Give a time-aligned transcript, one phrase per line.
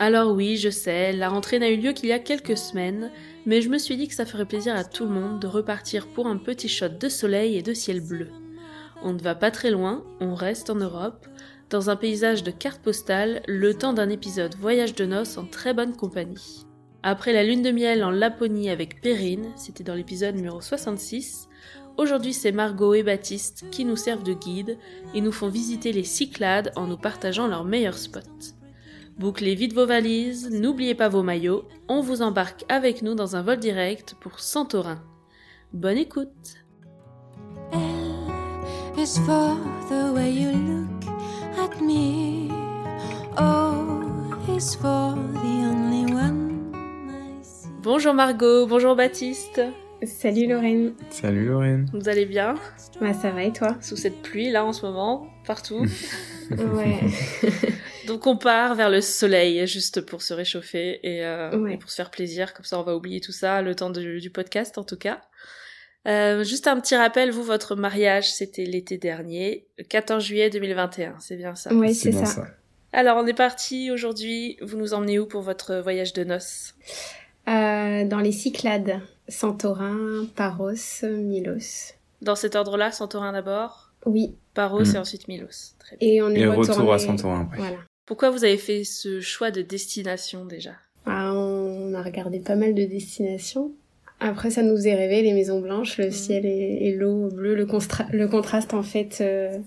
[0.00, 3.12] Alors oui, je sais, la rentrée n'a eu lieu qu'il y a quelques semaines,
[3.46, 6.08] mais je me suis dit que ça ferait plaisir à tout le monde de repartir
[6.08, 8.28] pour un petit shot de soleil et de ciel bleu.
[9.04, 11.28] On ne va pas très loin, on reste en Europe,
[11.70, 15.74] dans un paysage de cartes postales, le temps d'un épisode voyage de noces en très
[15.74, 16.64] bonne compagnie.
[17.04, 21.48] Après la lune de miel en Laponie avec Perrine, c'était dans l'épisode numéro 66,
[21.98, 24.76] aujourd'hui c'est Margot et Baptiste qui nous servent de guide
[25.14, 28.54] et nous font visiter les Cyclades en nous partageant leurs meilleurs spots.
[29.18, 33.42] Bouclez vite vos valises, n'oubliez pas vos maillots, on vous embarque avec nous dans un
[33.42, 35.00] vol direct pour Santorin.
[35.72, 36.56] Bonne écoute
[37.72, 37.78] L
[38.98, 39.56] is for
[39.88, 41.14] the way you look
[41.58, 42.48] at me.
[43.38, 46.72] O is for the only one
[47.08, 47.68] I see.
[47.82, 49.60] Bonjour Margot, bonjour Baptiste,
[50.02, 50.94] Salut Lorraine.
[51.10, 51.88] Salut Lorraine.
[51.94, 52.56] vous allez bien?
[53.00, 53.76] Bah ça va et toi?
[53.80, 55.86] Sous cette pluie là en ce moment, partout.
[56.50, 57.00] Ouais.
[58.06, 61.74] Donc on part vers le soleil juste pour se réchauffer et, euh, Ouais.
[61.74, 64.18] et pour se faire plaisir, comme ça on va oublier tout ça le temps de-
[64.18, 65.20] du podcast en tout cas.
[66.06, 71.16] Euh, juste un petit rappel, vous, votre mariage, c'était l'été dernier, le 14 juillet 2021,
[71.18, 71.72] c'est bien ça?
[71.72, 72.46] Ouais, c'est bien ça.
[72.92, 76.74] Alors on est parti aujourd'hui, vous nous emmenez où pour votre voyage de noces?
[77.48, 80.72] Euh, dans les Cyclades, Santorin, Paros,
[81.02, 81.92] Milos.
[82.22, 84.34] Dans cet ordre-là, Santorin d'abord, Oui.
[84.54, 84.94] Paros Mm.
[84.94, 85.74] et ensuite Milos.
[85.78, 86.08] Très bien.
[86.08, 86.70] Et on est Et retourné...
[86.80, 87.58] retour à Santorin après.
[87.58, 87.76] Voilà.
[88.06, 90.72] Pourquoi vous avez fait ce choix de destination déjà?
[91.06, 93.72] Ah, on a regardé pas mal de destinations.
[94.20, 96.12] Après, ça nous est rêvé, les maisons blanches, le Mhm.
[96.12, 97.66] ciel et, et l'eau bleue, le,
[98.28, 99.58] contraste en fait euh,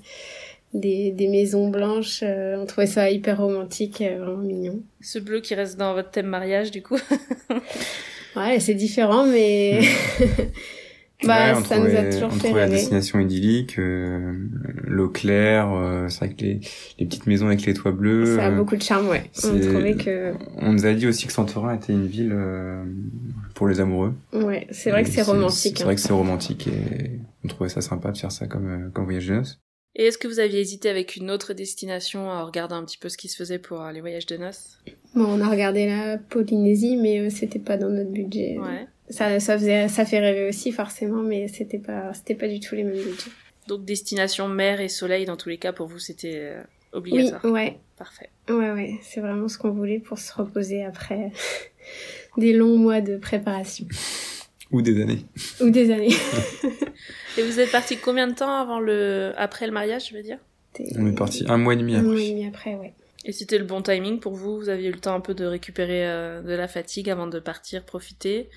[0.73, 2.21] des, des maisons blanches.
[2.23, 4.81] euh, on trouvait ça hyper romantique, euh, vraiment mignon.
[5.01, 6.97] Ce bleu qui reste dans votre thème mariage du coup
[8.35, 9.79] Ouais, c'est différent, mais
[11.23, 14.33] bah, Ouais, on ça nous a trouvait- toujours on fait trouvait la destination idyllique, euh,
[14.83, 16.59] l'eau claire, euh, c'est vrai que les,
[16.99, 18.35] les petites maisons avec les toits bleus.
[18.37, 19.23] Ça a euh, beaucoup de charme, ouais.
[19.43, 22.83] On trouvait que, On nous a dit aussi que Santorin était une ville euh,
[23.55, 24.13] pour les amoureux.
[24.33, 25.77] ouais, c'est vrai que c'est romantique.
[25.77, 25.85] C'est hein.
[25.85, 29.05] vrai que c'est romantique et on trouvait ça sympa de faire ça comme, euh, comme
[29.05, 29.59] voyage de noces.
[29.99, 33.09] Et est-ce que vous aviez hésité avec une autre destination en regardant un petit peu
[33.09, 34.77] ce qui se faisait pour euh, les voyages de noces?
[35.15, 38.59] Bon, on a regardé la Polynésie, mais euh, c'était pas dans notre budget.
[38.59, 38.85] Ouais.
[39.09, 42.75] Ça, ça faisait, ça fait rêver aussi forcément, mais c'était pas, c'était pas du tout
[42.75, 43.31] les mêmes budgets.
[43.67, 46.61] Donc destination mer et soleil dans tous les cas pour vous c'était euh,
[46.93, 47.45] Oui, obligatoire.
[47.45, 48.29] ouais, Parfait.
[48.49, 48.99] ouais, ouais.
[49.01, 51.31] C'est vraiment ce qu'on voulait pour se reposer après
[52.37, 53.85] des longs mois de préparation
[54.71, 55.25] Ou des années.
[55.61, 56.13] ou des années.
[57.37, 60.39] Et vous êtes parti combien de temps avant le après le mariage, je veux dire?
[60.97, 62.25] On est parti un mois et demi un mois après.
[62.25, 62.93] et demi après, ouais.
[63.25, 64.57] Et c'était le bon timing pour vous?
[64.59, 67.39] Vous aviez eu le temps un peu de récupérer euh, de la fatigue avant de
[67.39, 68.49] partir profiter?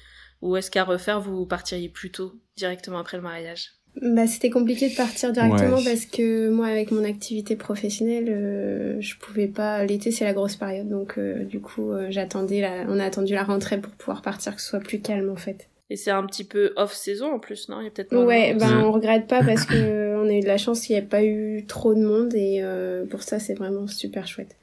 [0.43, 3.73] Ou est-ce qu'à refaire vous partiriez plus tôt directement après le mariage?
[4.01, 5.85] Bah, c'était compliqué de partir directement Ouais.
[5.85, 9.85] parce que moi, avec mon activité professionnelle, euh, je pouvais pas.
[9.85, 12.61] L'été, c'est la grosse période, donc euh, du coup, euh, j'attendais.
[12.61, 12.85] La...
[12.89, 15.69] On a attendu la rentrée pour pouvoir partir, que ce soit plus calme en fait.
[15.93, 17.81] Et c'est un petit peu off saison en plus, non?
[17.81, 18.61] Il y a peut-être Ouais, monde.
[18.61, 18.85] ben Mm.
[18.85, 21.25] on regrette pas parce que on a eu de la chance, il n'y a pas
[21.25, 24.55] eu trop de monde et euh, pour ça, c'est vraiment super chouette.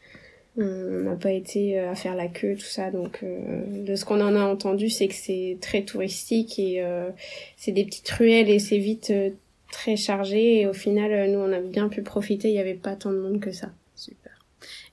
[0.60, 4.06] On n'a pas été euh, à faire la queue, tout ça, donc euh, de ce
[4.06, 7.12] qu'on en a entendu, c'est que c'est très touristique et euh,
[7.58, 9.30] c'est des petites ruelles et c'est vite euh,
[9.72, 12.74] très chargé et au final, euh, nous, on a bien pu profiter, il n'y avait
[12.74, 13.70] pas tant de monde que ça.
[13.96, 14.32] Super.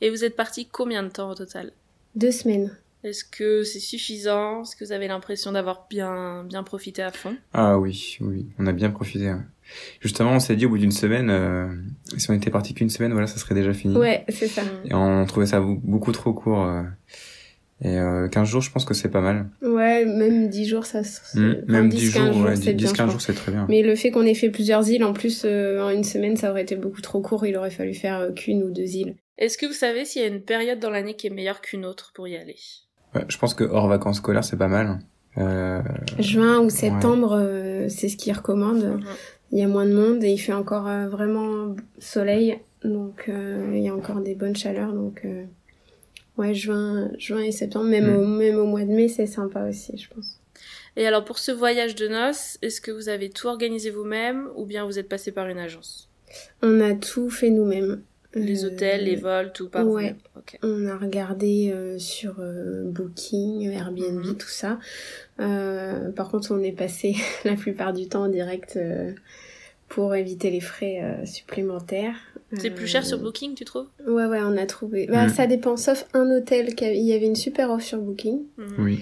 [0.02, 1.72] Et vous êtes parti combien de temps au total?
[2.14, 2.76] Deux semaines.
[3.02, 4.62] Est-ce que c'est suffisant?
[4.62, 7.36] Est-ce que vous avez l'impression d'avoir bien, bien profité à fond?
[7.52, 9.32] Ah oui, oui, on a bien profité.
[9.32, 9.40] ouais.
[10.00, 11.66] Justement, on s'est dit au bout d'une semaine, euh,
[12.16, 13.96] si on était parti qu'une semaine, voilà, ça serait déjà fini.
[13.96, 14.62] Ouais, c'est ça.
[14.84, 16.64] Et on trouvait ça beaucoup trop court.
[16.64, 16.82] euh,
[17.82, 19.48] Et euh, 15 jours, je pense que c'est pas mal.
[19.62, 21.02] Ouais, même 10 jours, ça...
[21.02, 23.06] se- enfin, Même 10 15 jours, ouais, c'est bien, je 10-15 crois.
[23.08, 23.66] jours, c'est très bien.
[23.68, 26.50] Mais le fait qu'on ait fait plusieurs îles, en plus, euh, en une semaine, ça
[26.50, 27.44] aurait été beaucoup trop court.
[27.46, 29.16] Il aurait fallu faire euh, qu'une ou deux îles.
[29.38, 31.84] Est-ce que vous savez s'il y a une période dans l'année qui est meilleure qu'une
[31.84, 32.56] autre pour y aller?
[33.14, 35.00] Ouais, je pense que hors vacances scolaires, c'est pas mal.
[35.36, 35.82] Euh,
[36.20, 39.00] Juin ou septembre, euh, c'est ce qu'ils recommandent.
[39.54, 43.70] Il y a moins de monde et il fait encore euh, vraiment soleil, donc euh,
[43.72, 44.92] il y a encore des bonnes chaleurs.
[44.92, 45.44] Donc euh,
[46.36, 48.16] ouais, juin, juin et septembre, même, Mm.
[48.16, 50.40] au, même au mois de mai, c'est sympa aussi, je pense.
[50.96, 54.66] Et alors pour ce voyage de noces, est-ce que vous avez tout organisé vous-même ou
[54.66, 56.08] bien vous êtes passé par une agence?
[56.62, 58.02] On a tout fait nous-mêmes.
[58.34, 60.16] Les Euh, hôtels, les vols, tout par ouais.
[60.62, 64.36] On a regardé euh, sur euh, Booking, Airbnb, Mhm.
[64.36, 64.78] tout ça.
[65.40, 67.14] Euh, par contre, on est passé
[67.44, 68.78] la plupart du temps en direct
[69.88, 72.16] pour éviter les frais euh, supplémentaires.
[72.56, 73.86] C'est plus cher sur Euh, Booking, tu trouves?
[74.06, 75.06] Ouais, ouais, on a trouvé.
[75.08, 75.28] Bah, Mhm.
[75.34, 78.42] ça dépend, sauf un hôtel, qui a- il y avait une super offre sur Booking.
[78.58, 78.74] Mhm.
[78.78, 79.00] Oui.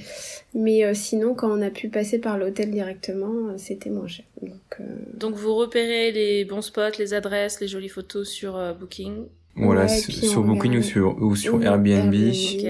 [0.54, 4.24] Mais euh, sinon, quand on a pu passer par l'hôtel directement, euh, c'était moins cher.
[4.40, 4.84] Donc, euh,
[5.14, 9.26] Donc vous repérez les bons spots, les adresses, les jolies photos sur euh, Booking.
[9.54, 12.14] Voilà, Ouais, sur Booking ou sur, ou sur Airbnb.
[12.14, 12.64] Ok.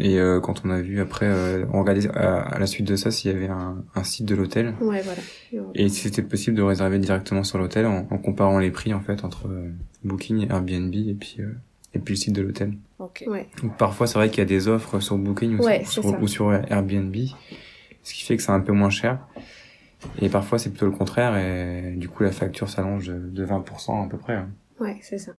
[0.00, 2.94] Et euh, quand on a vu après, euh, on regardait à, à la suite de
[2.94, 4.74] ça s'il y avait un, un site de l'hôtel.
[4.80, 5.20] Ouais, voilà.
[5.74, 9.00] Et si c'était possible de réserver directement sur l'hôtel en, en comparant les prix en
[9.00, 9.70] fait entre euh,
[10.04, 11.52] Booking, Airbnb et puis euh,
[11.94, 12.74] et puis le site de l'hôtel.
[13.00, 13.24] Ok.
[13.26, 13.48] Ouais.
[13.62, 16.28] Donc parfois c'est vrai qu'il y a des offres sur Booking ou, Ouais, sur, ou
[16.28, 17.16] sur Airbnb,
[18.04, 19.18] ce qui fait que c'est un peu moins cher.
[20.22, 24.06] Et parfois c'est plutôt le contraire et du coup la facture s'allonge de, de 20%
[24.06, 24.34] à peu près.
[24.34, 24.48] hein.
[24.78, 25.32] Ouais, c'est ça.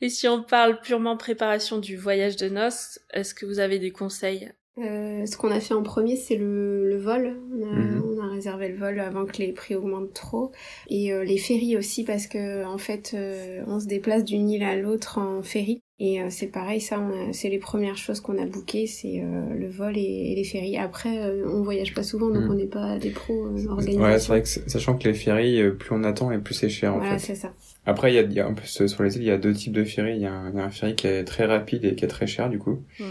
[0.00, 3.90] Et si on parle purement préparation du voyage de noces, est-ce que vous avez des
[3.90, 4.50] conseils?
[4.78, 7.34] Euh, ce qu'on a fait en premier, c'est le, le vol.
[7.54, 8.02] On a, Mhm.
[8.04, 10.52] on a réservé le vol avant que les prix augmentent trop.
[10.88, 14.62] Et euh, les ferries aussi, parce que en fait, euh, on se déplace d'une île
[14.64, 15.82] à l'autre en ferry.
[15.98, 19.22] Et euh, c'est pareil, ça, on a- c'est les premières choses qu'on a bookées, c'est
[19.22, 20.76] euh, le vol et, et les ferries.
[20.76, 22.50] Après, euh, on voyage pas souvent, donc Mhm.
[22.50, 24.02] on n'est pas des pros euh, organisation.
[24.02, 26.68] Ouais, c'est vrai que sachant que les ferries, euh, plus on attend et plus c'est
[26.68, 27.28] cher en Voilà, fait.
[27.28, 27.54] c'est ça.
[27.86, 29.38] Après, il y a, il y a en plus sur les îles, il y a
[29.38, 30.16] deux types de ferries.
[30.16, 32.04] Il y, a un, il y a un ferry qui est très rapide et qui
[32.04, 32.82] est très cher du coup.
[32.98, 33.04] Il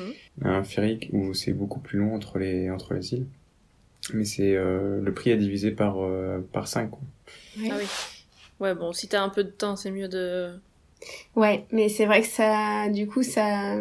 [0.44, 3.26] y a un ferry où c'est beaucoup plus long entre les entre les îles.
[4.14, 7.00] Mais c'est euh, le prix est divisé par euh, par 5 quoi.
[7.58, 7.70] Ouais.
[7.72, 7.86] Ah oui.
[8.60, 10.52] Ouais, bon, si t'as un peu de temps, c'est mieux de...
[11.36, 13.76] Ouais, mais c'est vrai que ça, du coup, ça,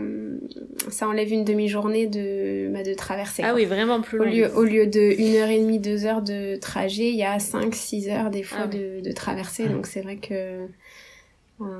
[0.90, 3.42] ça enlève une demi-journée de, bah, de traversée.
[3.44, 3.54] Ah quoi.
[3.60, 4.30] oui, vraiment plus Au long.
[4.32, 8.30] lieu, au lieu de 1h30, 2 heures de trajet, il y a 5, 6 heures
[8.30, 8.78] des fois Ah oui.
[8.78, 9.68] de, de traversée.
[9.68, 10.66] Donc c'est vrai que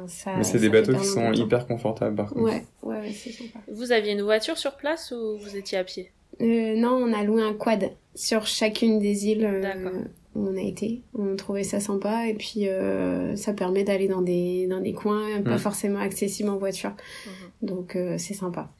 [0.06, 0.36] ça.
[0.36, 2.42] Mais c'est des bateaux qui sont hyper confortables par contre.
[2.42, 3.58] Ouais, ouais, ouais, c'est sympa.
[3.70, 6.10] Vous aviez une voiture sur place ou vous étiez à pied?
[6.40, 10.02] Euh, non, on a loué un quad sur chacune des îles euh,
[10.34, 11.02] où on a été.
[11.16, 15.40] On trouvait ça sympa et puis euh, ça permet d'aller dans des, dans des coins
[15.42, 15.58] pas Mm.
[15.58, 16.90] forcément accessibles en voiture.
[17.26, 17.68] Mhm.
[17.68, 18.70] Donc euh, c'est sympa.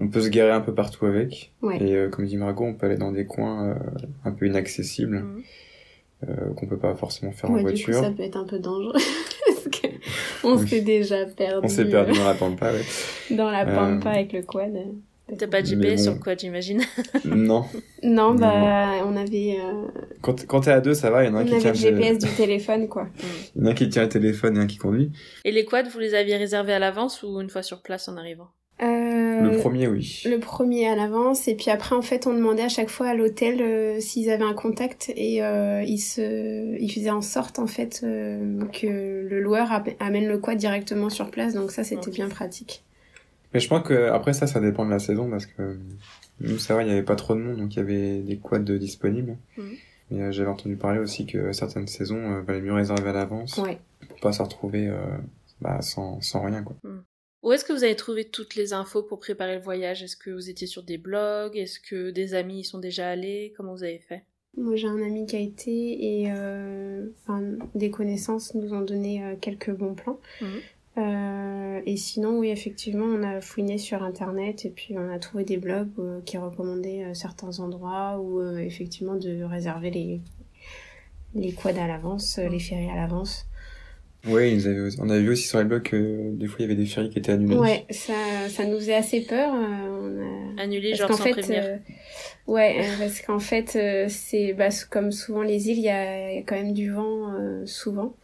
[0.00, 1.52] On peut se garer un peu partout avec.
[1.62, 1.82] Ouais.
[1.82, 3.74] Et euh, comme dit Margot, on peut aller dans des coins euh,
[4.24, 5.24] un peu inaccessibles
[6.28, 8.04] euh, qu'on peut pas forcément faire Ouais, en du coup, voiture.
[8.04, 8.92] ça peut être un peu dangereux
[10.44, 10.68] on Oui.
[10.68, 11.60] s'est déjà perdu.
[11.64, 12.84] On s'est perdu dans la pampa, ouais.
[13.36, 14.72] dans la Euh, pampa avec le quad.
[15.38, 16.12] T'as pas de GPS bon.
[16.12, 16.80] sur quoi, j'imagine
[17.26, 17.64] non.
[18.02, 18.34] Non, Non.
[18.34, 19.86] bah, on avait, euh,
[20.22, 21.22] Quand, quand t'es à deux, ça va.
[21.22, 23.08] Il y en a on un qui avait tient le le- GPS du téléphone, quoi.
[23.54, 25.10] il y en a un qui tient le téléphone et un qui conduit.
[25.44, 28.16] Et les quads, vous les aviez réservés à l'avance ou une fois sur place en
[28.16, 28.48] arrivant?
[29.42, 30.22] Le premier, oui.
[30.26, 33.14] le premier à l'avance, et puis après, en fait, on demandait à chaque fois à
[33.14, 37.66] l'hôtel euh, s'ils avaient un contact, et euh, ils se, ils faisaient en sorte, en
[37.66, 39.68] fait, euh, que le loueur
[40.00, 42.84] amène le quad directement sur place, donc ça, c'était bien pratique.
[43.54, 45.78] Mais je pense que après ça, ça dépend de la saison parce que
[46.40, 48.36] nous, ça va, il y avait pas trop de monde, donc il y avait des
[48.36, 49.36] quads disponibles.
[49.56, 49.76] Mhm.
[50.10, 53.58] Mais euh, j'avais entendu parler aussi que certaines saisons euh, valait mieux réserver à l'avance
[53.58, 53.78] Ouais.
[54.08, 54.96] pour pas se retrouver euh,
[55.60, 56.76] bah, sans, sans rien quoi.
[57.42, 60.02] Où est-ce que vous avez trouvé toutes les infos pour préparer le voyage?
[60.02, 61.56] Est-ce que vous étiez sur des blogs?
[61.56, 63.54] Est-ce que des amis y sont déjà allés?
[63.56, 64.24] Comment vous avez fait?
[64.56, 67.42] Moi, j'ai un ami qui a été et euh, enfin,
[67.76, 70.18] des connaissances nous ont donné euh, quelques bons plans.
[70.40, 70.60] Mhm.
[70.98, 75.44] Euh, et sinon, oui, effectivement, on a fouiné sur Internet et puis on a trouvé
[75.44, 80.20] des blogs euh, qui recommandaient euh, certains endroits ou effectivement de réserver les,
[81.36, 83.46] les quads à l'avance, les ferries à l'avance.
[84.26, 86.64] Oui, ils avaient- on a vu aussi sur les blogs que des fois il y
[86.64, 87.56] avait des ferries qui étaient annulées.
[87.56, 88.14] Ouais, ça,
[88.48, 89.54] ça nous faisait assez peur.
[89.54, 91.76] euh, on a- Annulé, Parce genre qu'en sans fait, prévenir euh,
[92.48, 96.32] ouais, euh, parce qu'en fait, euh, c'est bah, comme souvent les îles, il y a,
[96.32, 98.16] il y a quand même du vent euh, souvent,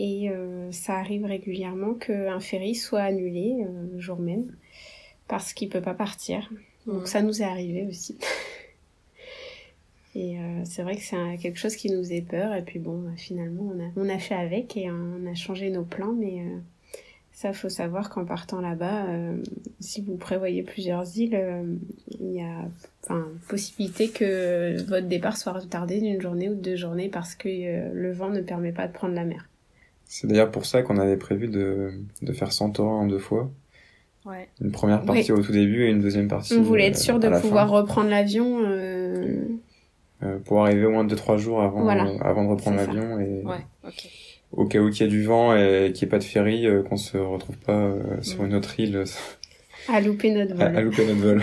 [0.00, 4.56] et euh, ça arrive régulièrement qu'un ferry soit annulé euh, le jour même
[5.28, 6.50] parce qu'il peut pas partir.
[6.86, 8.18] Donc ça nous est arrivé aussi.
[10.14, 12.54] Et euh, c'est vrai que c'est quelque chose qui nous faisait peur.
[12.54, 15.70] Et puis bon, bah, finalement, on a, on a fait avec et on a changé
[15.70, 16.12] nos plans.
[16.12, 16.58] Mais euh,
[17.32, 19.36] ça, faut savoir qu'en partant là-bas, euh,
[19.80, 21.62] si vous prévoyez plusieurs îles, euh,
[22.20, 22.68] il y a
[23.02, 27.48] enfin, possibilité que votre départ soit retardé d'une journée ou de deux journées parce que
[27.48, 29.48] euh, le vent ne permet pas de prendre la mer.
[30.04, 33.50] C'est d'ailleurs pour ça qu'on avait prévu de, de faire Santorin en deux fois.
[34.26, 34.48] Ouais.
[34.60, 36.54] Une première partie au tout début et une deuxième partie.
[36.54, 37.76] On voulait être euh, sûr de pouvoir fin.
[37.76, 38.60] reprendre l'avion.
[38.62, 39.40] Euh,
[40.44, 42.06] pour arriver au moins 2-3 jours avant, Voilà.
[42.06, 43.66] euh, avant de reprendre l'avion et Ouais,
[44.52, 46.66] au cas où il y a du vent et qu'il n'y ait pas de ferry,
[46.66, 48.46] euh, qu'on se retrouve pas euh, sur Mm.
[48.46, 49.04] une autre île euh,
[49.88, 50.76] à louper notre vol.
[50.76, 51.42] à louper notre vol.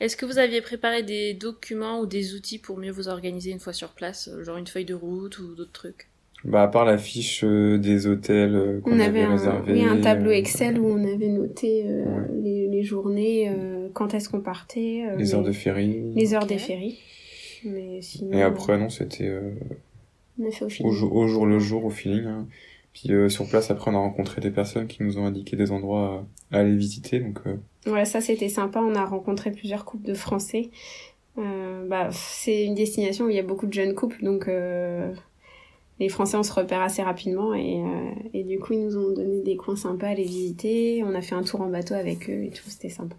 [0.00, 3.60] Est-ce que vous aviez préparé des documents ou des outils pour mieux vous organiser une
[3.60, 6.08] fois sur place, euh, genre une feuille de route ou d'autres trucs?
[6.44, 9.72] Bah à part la fiche euh, des hôtels euh, qu'on On avait un, réservés.
[9.74, 12.28] oui, un tableau euh, Excel où on avait noté euh, Ouais.
[12.42, 16.02] les, les journées, euh, quand est-ce qu'on partait, euh, les heures de ferry.
[16.14, 16.98] les heures des ferries.
[17.64, 19.52] Mais sinon, Et après non, c'était euh,
[20.40, 20.92] on a fait au au, feeling.
[20.92, 22.24] jour, au jour le jour, au feeling.
[22.26, 22.48] hein.
[22.92, 25.70] Puis euh, sur place, après, on a rencontré des personnes qui nous ont indiqué des
[25.70, 27.20] endroits à, à aller visiter.
[27.20, 27.56] Donc, euh,
[27.90, 28.80] Ouais, ça c'était sympa.
[28.80, 30.70] On a rencontré plusieurs couples de Français.
[31.38, 35.12] Euh, bah, c'est une destination où il y a beaucoup de jeunes couples, donc euh,
[36.00, 39.12] les Français on se repère assez rapidement et, euh, et du coup ils nous ont
[39.12, 41.02] donné des coins sympas à aller visiter.
[41.06, 43.14] On a fait un tour en bateau avec eux et tout, c'était sympa.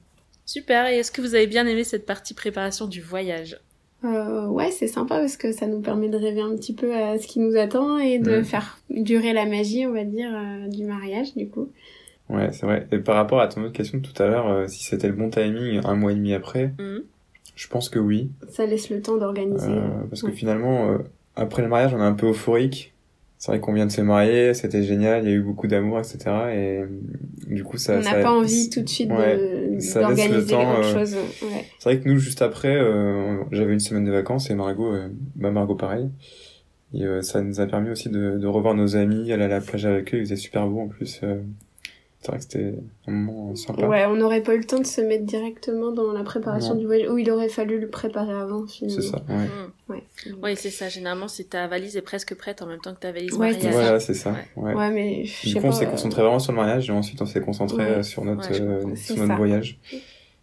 [0.45, 3.59] Super, et est-ce que vous avez bien aimé cette partie préparation du voyage?
[4.03, 7.17] Euh, ouais, c'est sympa parce que ça nous permet de rêver un petit peu à
[7.17, 10.83] ce qui nous attend et de faire durer la magie, on va dire, euh, du
[10.83, 11.69] mariage du coup.
[12.29, 12.85] ouais, c'est vrai.
[12.91, 15.13] Et par rapport à ton autre question de tout à l'heure, euh, si c'était le
[15.13, 17.03] bon timing, un mois et demi après, Mhm.
[17.55, 18.29] je pense que oui.
[18.49, 19.71] Ça laisse le temps d'organiser.
[19.71, 20.97] Euh, parce que finalement, euh,
[21.35, 22.93] après le mariage, on est un peu euphorique.
[23.37, 25.99] C'est vrai qu'on vient de se marier, c'était génial, il y a eu beaucoup d'amour,
[25.99, 26.17] etc.
[26.55, 26.83] Et
[27.53, 27.95] du coup, ça...
[27.95, 31.15] on n'a ça- pas envie tout de suite Ouais, de- d'organiser temps, autre euh, chose.
[31.41, 31.65] Ouais.
[31.77, 35.09] C'est vrai que nous, juste après, euh, j'avais une semaine de vacances et Margot, euh,
[35.35, 36.09] bah Margot pareil.
[36.93, 39.85] Et ça nous a permis aussi de, de revoir nos amis, aller à la plage
[39.85, 41.19] avec eux, il faisait super beau en plus.
[42.23, 42.75] Euh, c'est vrai que c'était
[43.07, 43.87] un moment sympa.
[43.87, 46.79] Ouais, on n'aurait pas eu le temps de se mettre directement dans la préparation Non.
[46.79, 49.01] du voyage, où il aurait fallu le préparer avant, finalement.
[49.01, 49.35] C'est ça, ouais.
[49.35, 49.71] Mhm.
[49.89, 50.03] Ouais.
[50.41, 50.89] Oui, c'est ça.
[50.89, 53.73] Généralement, c'est ta valise est presque prête en même temps que ta valise Ouais, mariage.
[53.73, 54.35] Voilà, c'est ça.
[54.55, 54.89] Ouais.
[54.91, 57.41] Mais je Du coup, on s'est concentré vraiment sur le mariage et ensuite on s'est
[57.41, 57.89] concentré Ouais.
[57.97, 59.35] euh, sur notre, euh, sur notre ça.
[59.35, 59.79] voyage.
[59.93, 59.97] euh,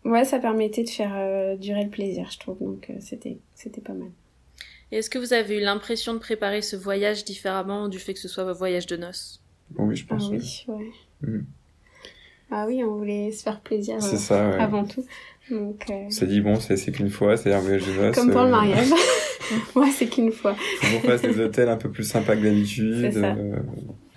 [0.05, 2.59] Ouais, ça permettait de faire euh, durer le plaisir, je trouve.
[2.61, 4.09] Donc, euh, c'était, c'était pas mal.
[4.93, 8.19] Et est-ce que vous avez eu l'impression de préparer ce voyage différemment du fait que
[8.19, 9.41] ce soit un voyage de noces?
[9.71, 10.31] Bon, oui, je Ah pense.
[10.31, 10.39] ouais.
[10.41, 10.91] oui, ouais.
[11.29, 11.47] Mhm.
[12.51, 14.57] Ah oui, on voulait se faire plaisir euh, C'est ça, ouais.
[14.59, 15.05] avant tout.
[15.51, 18.15] Donc, euh, On s'est dit, bon, c'est qu'une fois, c'est un voyage de noces.
[18.17, 18.89] comme pour le mariage.
[19.75, 20.55] ouais, c'est qu'une fois.
[20.55, 23.13] Faut qu'on fasse des hôtels un peu plus sympas que d'habitude.
[23.17, 23.57] Euh,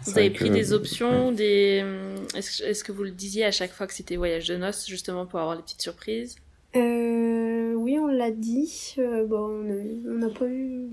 [0.05, 1.81] Vous avez pris que- des options, des...
[1.83, 5.25] hum, Est-ce que- vous le disiez à chaque fois que c'était voyage de noces, justement
[5.25, 6.35] pour avoir les petites surprises?
[6.75, 8.95] Euh, oui, on l'a dit.
[8.99, 9.63] Euh, bon,
[10.07, 10.87] on n'a pas eu.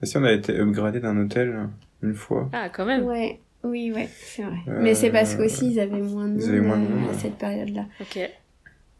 [0.00, 1.68] Mais si on a été upgradé d'un hôtel
[2.02, 2.48] une fois.
[2.52, 4.58] Ah, quand même Ouais, oui, ouais, c'est vrai.
[4.68, 6.88] Euh, Mais c'est parce qu'aussi ils avaient moins de ils monde, avaient moins de euh,
[6.88, 7.18] monde, à ouais.
[7.18, 7.86] cette période-là.
[8.00, 8.18] Ok.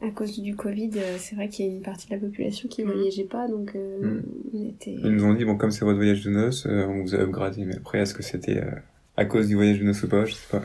[0.02, 2.68] À cause du Covid, euh, c'est vrai qu'il y a une partie de la population
[2.68, 2.92] qui Mhm.
[2.92, 4.20] voyageait pas, donc euh,
[4.52, 4.90] on était.
[4.92, 7.18] Ils nous ont dit, bon, comme c'est votre voyage de noces, euh, on vous a
[7.18, 7.64] upgradé.
[7.64, 8.70] Mais après, est-ce que c'était euh,
[9.16, 10.62] à cause du voyage de noces ou pas Je sais pas.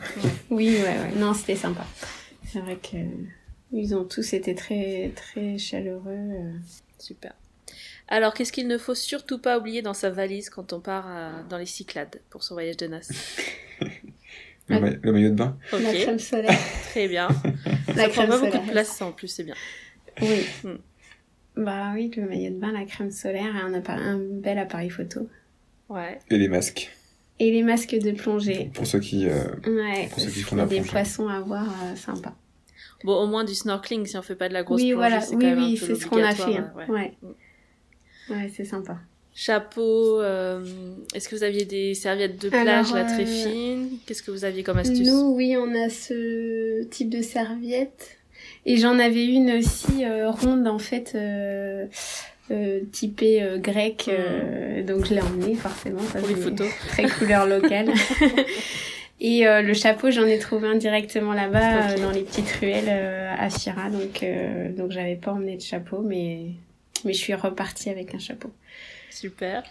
[0.50, 1.12] Oui, ouais, ouais.
[1.18, 1.86] Non, c'était sympa.
[2.46, 2.98] C'est vrai que
[3.72, 6.10] ils ont tous été très, très chaleureux.
[6.10, 6.52] euh.
[6.98, 7.34] Super.
[8.10, 11.44] Alors, qu'est-ce qu'il ne faut surtout pas oublier dans sa valise quand on part à-
[11.48, 13.12] dans les Cyclades pour son voyage de noces?
[14.70, 16.58] Le, ma- le maillot de bain La crème solaire.
[16.92, 17.28] très bien.
[17.96, 19.56] la Ça prend pas beaucoup de place, ça, en plus, c'est bien.
[20.22, 20.46] Oui.
[20.64, 20.78] Hmm.
[21.64, 24.90] Bah oui, le maillot de bain, la crème solaire et un, appareil- un bel appareil
[24.90, 25.28] photo.
[25.90, 26.20] Ouais.
[26.30, 26.92] et les masques.
[27.40, 28.70] Et les masques de plongée.
[28.74, 29.28] Pour ceux qui.
[29.28, 30.92] euh, Ouais, Pour ceux qui font la des plongée.
[30.92, 32.36] poissons à voir euh, sympa.
[33.06, 35.22] Bon, au moins du snorkeling, si on fait pas de la grosse oui, plongée, voilà,
[35.22, 36.44] c'est oui, quand même oui, un peu c'est ce qu'on a fait.
[36.44, 36.92] l'obligatoire, hein.
[36.92, 37.00] ouais.
[37.00, 37.14] Ouais,
[38.30, 38.34] Mm.
[38.34, 39.00] ouais, c'est sympa.
[39.34, 40.66] Chapeau, euh,
[41.14, 43.99] est-ce que vous aviez des serviettes de Alors, plage là très euh, fines?
[44.10, 48.18] Qu'est-ce que vous aviez comme astuce Nous, oui, on a ce type de serviette.
[48.66, 51.86] Et j'en avais une aussi euh, ronde, en fait, euh,
[52.50, 54.08] euh, typée euh, grecque.
[54.10, 56.02] euh, donc je l'ai emmenée, forcément.
[56.02, 56.68] Ça, Pour les photos.
[56.88, 57.92] Très couleur locale.
[59.22, 62.86] Et euh, le chapeau, j'en ai trouvé un directement là-bas, euh, dans les petites ruelles
[62.88, 63.92] euh, à Fira.
[63.92, 64.26] Donc,
[64.76, 66.46] donc j'avais pas emmené de chapeau, mais,
[67.06, 68.50] mais je suis repartie avec un chapeau.
[69.12, 69.62] Super.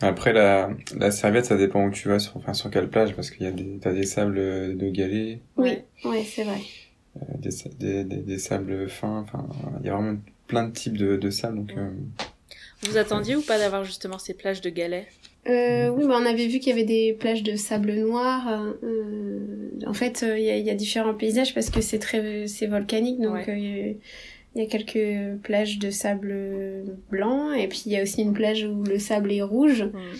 [0.00, 3.30] Après, la, la serviette, ça dépend où tu vas, sur, enfin, sur quelle plage, parce
[3.30, 4.36] qu'il y a des, t'as des sables
[4.76, 5.40] de galets.
[5.56, 6.60] Oui, ouais, c'est vrai.
[7.16, 9.48] euh, des, des, des, des sables fins, enfin,
[9.80, 11.90] il y a vraiment plein de types de, de sables, donc, euh,
[12.82, 15.08] Vous attendiez ou pas d'avoir justement ces plages de galets?
[15.48, 18.68] Euh, oui, bah, on avait vu qu'il y avait des plages de sable noir.
[18.82, 21.98] euh, en fait, euh, il y, a, il y a différents paysages parce que c'est
[21.98, 23.98] très, c'est volcanique, donc Ouais.
[24.58, 26.34] Il y a quelques plages de sable
[27.10, 30.16] blanc et puis il y a aussi une plage où le sable est rouge Hmm.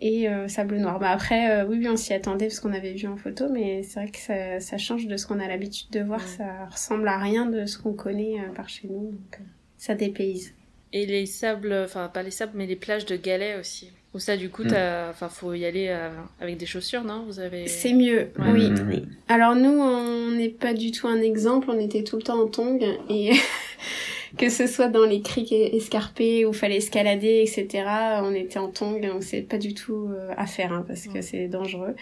[0.00, 0.98] et euh, sable noir.
[0.98, 3.82] Bah après, euh, oui, oui, on s'y attendait parce qu'on avait vu en photo, mais
[3.82, 6.20] c'est vrai que ça, ça change de ce qu'on a l'habitude de voir.
[6.20, 6.26] Ouais.
[6.38, 9.44] Ça ressemble à rien de ce qu'on connaît euh, par chez nous, donc euh,
[9.78, 10.54] ça dépayse.
[10.92, 13.90] Et les sables, enfin pas les sables, mais les plages de galets aussi.
[14.14, 14.74] Ou ça, du coup, Mm.
[15.10, 17.24] Enfin, faut y aller euh, avec des chaussures, non?
[17.26, 17.66] Vous avez...
[17.66, 18.52] C'est mieux, Ouais.
[18.52, 18.70] oui.
[18.70, 19.04] Mm, oui.
[19.28, 22.46] Alors nous, on n'est pas du tout un exemple, on était tout le temps en
[22.46, 23.30] tongs et
[24.38, 27.84] que ce soit dans les criques escarpées où fallait escalader, etc.
[28.22, 31.20] On était en tongs, donc c'est pas du tout euh, à faire hein, parce que
[31.22, 31.94] c'est dangereux.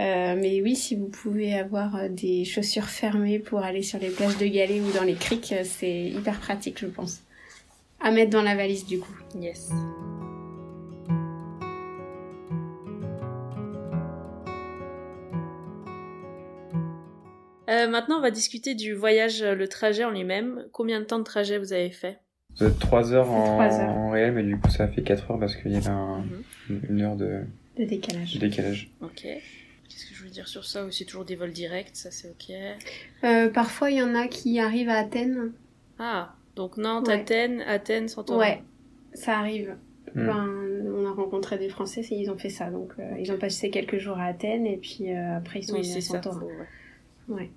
[0.00, 4.08] Euh, mais oui, si vous pouvez avoir euh, des chaussures fermées pour aller sur les
[4.08, 7.20] plages de galets ou dans les criques, c'est hyper pratique, je pense.
[8.00, 9.14] À mettre dans la valise du coup.
[9.38, 9.70] Yes.
[17.72, 20.66] Euh, maintenant, on va discuter du voyage, euh, le trajet en lui-même.
[20.72, 22.18] Combien de temps de trajet vous avez fait?
[22.58, 23.88] Vous êtes 3 heures en, Trois heures.
[23.88, 26.18] en réel, mais du coup, ça a fait 4 heures parce qu'il y avait un-
[26.18, 26.42] Mhm.
[26.70, 27.40] une, une heure de,
[27.78, 28.34] De décalage.
[28.34, 28.90] de décalage.
[29.00, 29.22] Ok.
[29.22, 30.84] Qu'est-ce que je veux dire sur ça?
[30.84, 32.54] Ou c'est toujours des vols directs, ça c'est ok.
[33.24, 35.52] Euh, parfois, il y en a qui arrivent à Athènes.
[35.98, 37.14] Ah, donc Nantes, Ouais.
[37.14, 38.38] Athènes, Athènes, Santorin.
[38.40, 38.62] Ouais,
[39.14, 39.76] ça arrive.
[40.14, 40.26] Mm.
[40.26, 40.48] Ben,
[40.94, 42.70] on a rencontré des Français, c'est- ils ont fait ça.
[42.70, 45.74] Donc, euh, ils ont passé quelques jours à Athènes et puis euh, après, ils sont
[45.74, 46.22] Oui, allés à ça.
[46.22, 46.40] Santorin.
[46.40, 47.34] faut- ouais.
[47.42, 47.50] Ouais.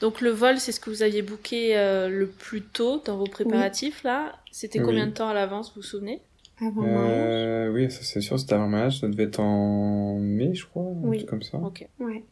[0.00, 3.24] Donc le vol, c'est ce que vous aviez booké euh, le plus tôt dans vos
[3.26, 4.34] préparatifs là.
[4.52, 4.84] C'était Oui.
[4.86, 6.20] combien de temps à l'avance, vous vous souvenez?
[6.60, 7.32] Avant le mariage.
[7.34, 10.66] Euh, oui, ça c'est sûr, c'était avant le mariage, ça devait être en mai, je
[10.66, 11.18] crois, un Oui.
[11.18, 11.58] truc comme ça.
[11.58, 12.24] Ok, Ouais.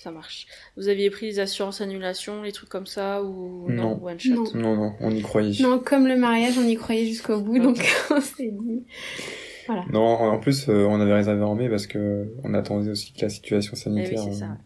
[0.00, 0.46] ça marche.
[0.76, 4.00] Vous aviez pris les assurances annulation, les trucs comme ça ou Non.
[4.02, 4.34] one shot?
[4.34, 4.44] Non.
[4.54, 5.62] Non, non, on y croyait.
[5.62, 7.78] Non, comme le mariage, on y croyait jusqu'au bout, donc
[8.10, 8.82] on s'est dit.
[9.68, 9.84] Voilà.
[9.92, 13.20] Non, en plus, euh, on avait réservé en mai parce que on attendait aussi que
[13.22, 14.24] la situation Eh sanitaire.
[14.24, 14.58] oui, c'est ça.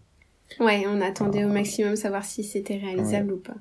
[0.61, 3.57] Euh, Ouais, on attendait au maximum savoir si c'était réalisable ou pas.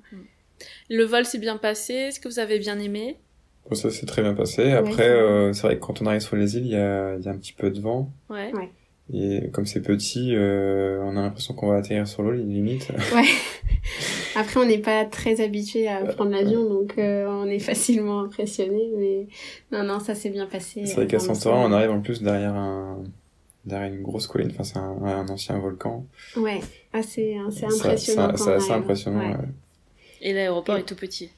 [0.90, 1.94] Le vol s'est bien passé.
[1.94, 3.18] Est-ce que vous avez bien aimé?
[3.70, 4.72] Bon, ça s'est très bien passé.
[4.72, 7.24] Après, euh, c'est vrai que quand on arrive sur les îles, il y a, il
[7.24, 8.12] y a un petit peu de vent.
[8.30, 8.54] Ouais.
[8.54, 8.70] Ouais.
[9.14, 12.92] Et comme c'est petit, euh, on a l'impression qu'on va atterrir sur l'eau, limite.
[13.16, 13.28] Ouais.
[14.36, 18.90] Après, on n'est pas très habitué à prendre l'avion, donc euh, on est facilement impressionné.
[18.98, 19.28] Mais
[19.72, 20.86] non, non, ça s'est bien passé.
[20.86, 23.04] C'est vrai euh, qu'à Santorin, on arrive en plus derrière un,
[23.66, 24.50] derrière une grosse colline.
[24.52, 26.06] Enfin, c'est un, un ancien volcan.
[26.38, 26.60] Ouais,
[26.94, 28.38] assez, assez Ça- impressionnant.
[28.38, 28.84] C'est assez arrive.
[28.84, 29.20] impressionnant.
[29.20, 29.36] Ouais.
[29.38, 29.50] ouais.
[30.22, 31.30] Et l'aéroport est tout petit.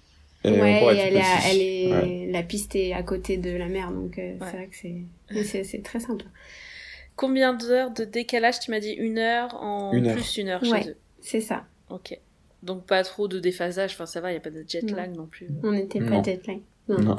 [0.43, 2.29] Et ouais, et est elle, tout est, à- elle est, Ouais.
[2.31, 4.37] la piste est à côté de la mer, donc euh, Ouais.
[4.51, 6.25] c'est vrai que c'est, c'est, c'est très sympa.
[7.15, 10.15] Combien d'heures de décalage Tu m'as dit une heure en Une heure.
[10.15, 10.83] plus une heure Ouais.
[10.83, 10.97] chez eux?
[11.21, 11.65] C'est ça.
[11.89, 12.17] Ok.
[12.63, 13.93] Donc pas trop de déphasage.
[13.93, 15.47] Enfin ça va, il y a pas de jet lag non plus.
[15.63, 16.23] On n'était pas Non.
[16.23, 16.59] jet lag.
[16.87, 17.17] Non.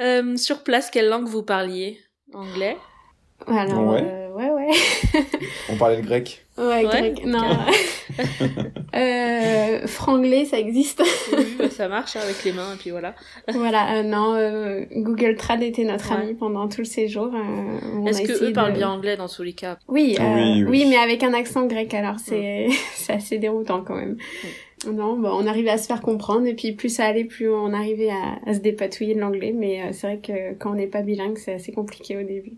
[0.00, 1.98] Euh, sur place, quelle langue vous parliez?
[2.32, 2.76] Anglais
[3.46, 4.02] Alors, Ouais.
[4.04, 4.70] euh, ouais, ouais.
[5.70, 6.44] On parlait le grec.
[6.58, 7.24] Ouais, Ouais, grec.
[7.24, 7.40] Non.
[8.94, 11.02] euh, franglais, ça existe.
[11.36, 13.14] Oui, bah, ça marche hein, avec les mains et puis voilà.
[13.48, 16.22] voilà, euh, non, euh, Google Trad était notre Ouais.
[16.22, 17.30] ami pendant tout le séjour.
[17.34, 19.78] euh, Est-ce que eux parlent bien anglais dans tous les cas?
[19.88, 20.86] Oui, euh, Oui, oui, oui.
[20.90, 24.16] mais avec un accent grec, alors c'est c'est assez déroutant quand même.
[24.90, 27.72] Non, bah, on arrivait à se faire comprendre et puis plus ça allait, plus on
[27.72, 29.52] arrivait à, à se dépatouiller de l'anglais.
[29.56, 32.54] Mais euh, c'est vrai que quand on n'est pas bilingue, c'est assez compliqué au début.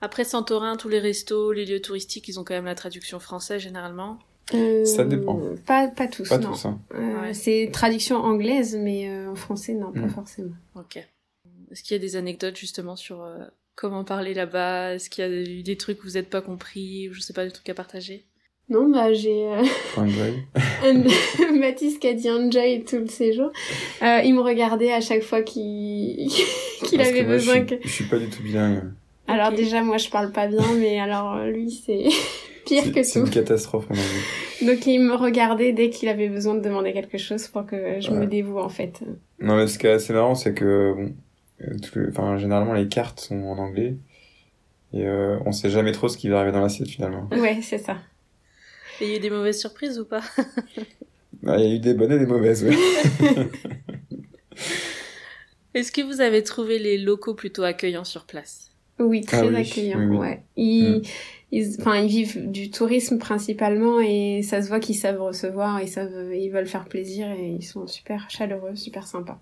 [0.00, 3.60] Après Santorin, tous les restos, les lieux touristiques, ils ont quand même la traduction française
[3.62, 4.18] généralement.
[4.54, 5.40] Euh, Ça dépend.
[5.66, 6.52] Pas, pas tous, Pas non.
[6.52, 6.80] tous, hein.
[6.94, 7.34] Euh, Ouais.
[7.34, 10.10] C'est traduction anglaise, mais euh, en français, non, pas Mm.
[10.10, 10.54] forcément.
[10.76, 10.96] Ok.
[11.72, 13.38] Est-ce qu'il y a des anecdotes justement sur euh,
[13.74, 14.94] comment parler là-bas?
[14.94, 17.32] Est-ce qu'il y a eu des trucs que vous n'êtes pas compris ou je sais
[17.32, 18.24] pas, des trucs à partager?
[18.68, 19.62] Non, bah j'ai euh,
[19.96, 20.34] Enjoy.
[20.84, 23.50] un- Baptiste qui a dit enjoy tout le séjour.
[24.02, 26.28] Euh, il me regardait à chaque fois qu'il
[26.84, 27.80] qu'il Parce avait que moi, besoin je que...
[27.80, 28.82] suis, je suis pas du tout bilingue.
[29.28, 32.04] Alors déjà, moi, je parle pas bien, mais alors euh, lui, c'est
[32.66, 33.26] pire C'est- que C'est tout.
[33.26, 34.66] une catastrophe, on a vu.
[34.66, 38.10] Donc il me regardait dès qu'il avait besoin de demander quelque chose pour que je
[38.10, 39.00] me dévoue en fait.
[39.40, 41.14] Non, mais ce qui est assez marrant, c'est que, bon,
[41.62, 43.96] euh, le- enfin, généralement, les cartes sont en anglais.
[44.92, 47.28] Et euh, on sait jamais trop ce qui va arriver dans l'assiette, finalement.
[47.32, 47.98] Ouais, c'est ça.
[49.00, 50.22] Et il y a eu des mauvaises surprises ou pas?
[51.46, 52.74] Ah, Il y a eu des bonnes et des mauvaises, ouais.
[55.74, 58.70] Est-ce que vous avez trouvé les locaux plutôt accueillants sur place?
[58.98, 59.98] Oui, très Ah oui, accueillant.
[59.98, 60.16] oui, oui.
[60.16, 60.42] Ouais.
[60.56, 61.02] Ils, Mm.
[61.52, 65.88] ils, enfin, ils vivent du tourisme principalement et ça se voit qu'ils savent recevoir, ils
[65.88, 69.38] savent, ils veulent faire plaisir et ils sont super chaleureux, super sympas.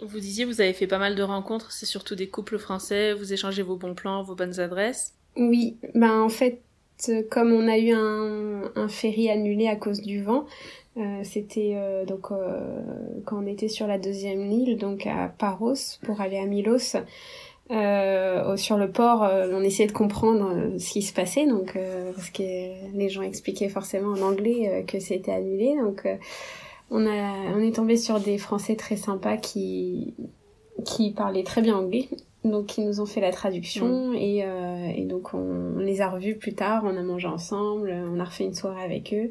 [0.00, 3.32] Vous disiez vous avez fait pas mal de rencontres, c'est surtout des couples français, vous
[3.32, 5.14] échangez vos bons plans, vos bonnes adresses.
[5.36, 6.60] Oui, ben en fait,
[7.30, 10.46] comme on a eu un, un ferry annulé à cause du vent,
[10.98, 12.80] euh, c'était euh, donc euh,
[13.24, 16.96] quand on était sur la deuxième île, donc à Paros, pour aller à Milos.
[17.70, 21.76] Euh, sur le port, euh, on essayait de comprendre euh, ce qui se passait, donc
[21.76, 26.16] euh, parce que les gens expliquaient forcément en anglais euh, que c'était annulé, donc euh,
[26.90, 30.14] on a on est tombé sur des Français très sympas qui
[30.86, 32.08] qui parlaient très bien anglais,
[32.42, 36.08] donc ils nous ont fait la traduction et, euh, et donc on, on les a
[36.08, 39.30] revus plus tard, on a mangé ensemble, on a refait une soirée avec eux.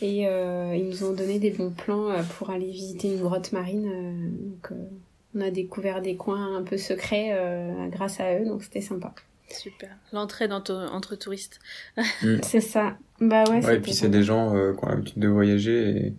[0.00, 3.88] Et euh, ils nous ont donné des bons plans pour aller visiter une grotte marine.
[3.88, 4.88] euh, donc euh,
[5.34, 9.14] on a découvert des coins un peu secrets euh, grâce à eux, donc c'était sympa.
[9.50, 9.90] Super.
[10.12, 11.58] L'entraide entre, entre touristes.
[12.42, 12.96] C'est ça.
[13.20, 13.64] Bah ouais.
[13.64, 16.12] Ouais, et puis c'est des gens euh, qui ont l'habitude de voyager et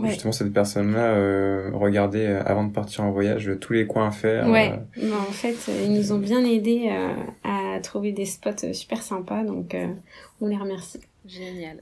[0.00, 0.10] Ouais.
[0.10, 4.10] justement cette personne-là euh, regardait euh, avant de partir en voyage tous les coins à
[4.12, 4.46] faire.
[4.48, 8.72] Ouais, euh, bah, en fait, ils nous ont bien aidés euh, à trouver des spots
[8.72, 9.88] super sympas, donc euh,
[10.40, 11.00] on les remercie.
[11.26, 11.78] Génial.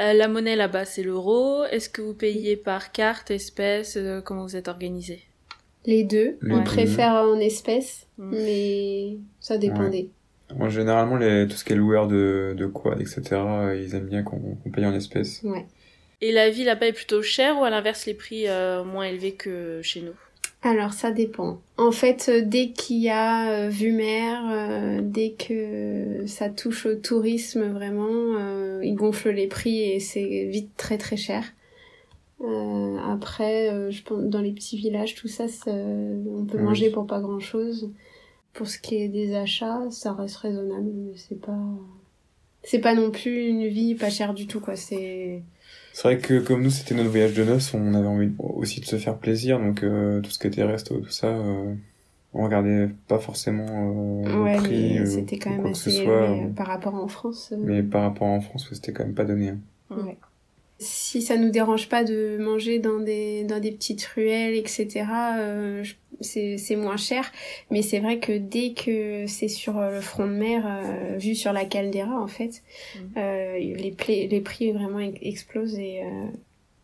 [0.00, 1.64] Euh, la monnaie là-bas, c'est l'euro.
[1.64, 5.24] Est-ce que vous payez par carte, espèce euh, Comment vous êtes organisé?
[5.86, 6.64] Les deux, Les on deux.
[6.64, 8.30] préfère en espèces, Mm.
[8.36, 10.08] mais ça dépendait.
[10.56, 13.22] Moi, généralement, les, tout ce qui est loueur de, de quad, etc.,
[13.76, 15.40] ils aiment bien qu'on paye en espèces.
[15.42, 15.64] Ouais.
[16.20, 19.32] Et la vie là-bas est plutôt chère ou à l'inverse les prix euh, moins élevés
[19.32, 20.12] que chez nous?
[20.64, 21.60] Alors ça dépend.
[21.78, 26.86] En fait, euh, dès qu'il y a euh, vue mer, euh, dès que ça touche
[26.86, 31.42] au tourisme vraiment, euh, ils gonflent les prix et c'est vite très très cher.
[32.42, 36.64] Euh, après, euh, je pense dans les petits villages, tout ça, ça- on peut Oui.
[36.64, 37.90] manger pour pas grand chose.
[38.54, 41.58] Pour ce qui est des achats, ça reste raisonnable, mais c'est pas,
[42.62, 44.76] c'est pas non plus une vie pas chère du tout quoi.
[44.76, 45.42] C'est
[45.92, 48.86] C'est vrai que comme nous, c'était notre voyage de noces, on avait envie aussi de
[48.86, 51.74] se faire plaisir, donc euh, tout ce qui était resto, tout ça, euh,
[52.32, 53.66] on regardait pas forcément
[54.24, 56.46] euh, ouais, le prix euh, c'était quand ou même quoi que ce assez soit, euh,
[56.46, 57.52] euh, par rapport en France.
[57.52, 57.56] euh.
[57.62, 59.50] mais par rapport en France, c'était quand même pas donné.
[59.50, 59.58] hein.
[59.90, 60.18] Ouais.
[60.82, 65.38] Si ça nous dérange pas de manger dans des dans des petites ruelles, etc.
[65.38, 65.84] euh,
[66.20, 67.30] c'est c'est moins cher,
[67.70, 71.34] mais c'est vrai que dès que c'est sur euh, le front de mer, euh, vu
[71.34, 72.62] sur la caldeira en fait,
[72.96, 73.10] Mhm.
[73.16, 76.26] euh, les les prix vraiment ex- explosent et euh,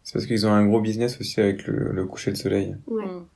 [0.05, 2.77] C'est parce qu'ils ont un gros business aussi avec le, le coucher de soleil.
[2.87, 3.27] ouais, Mm.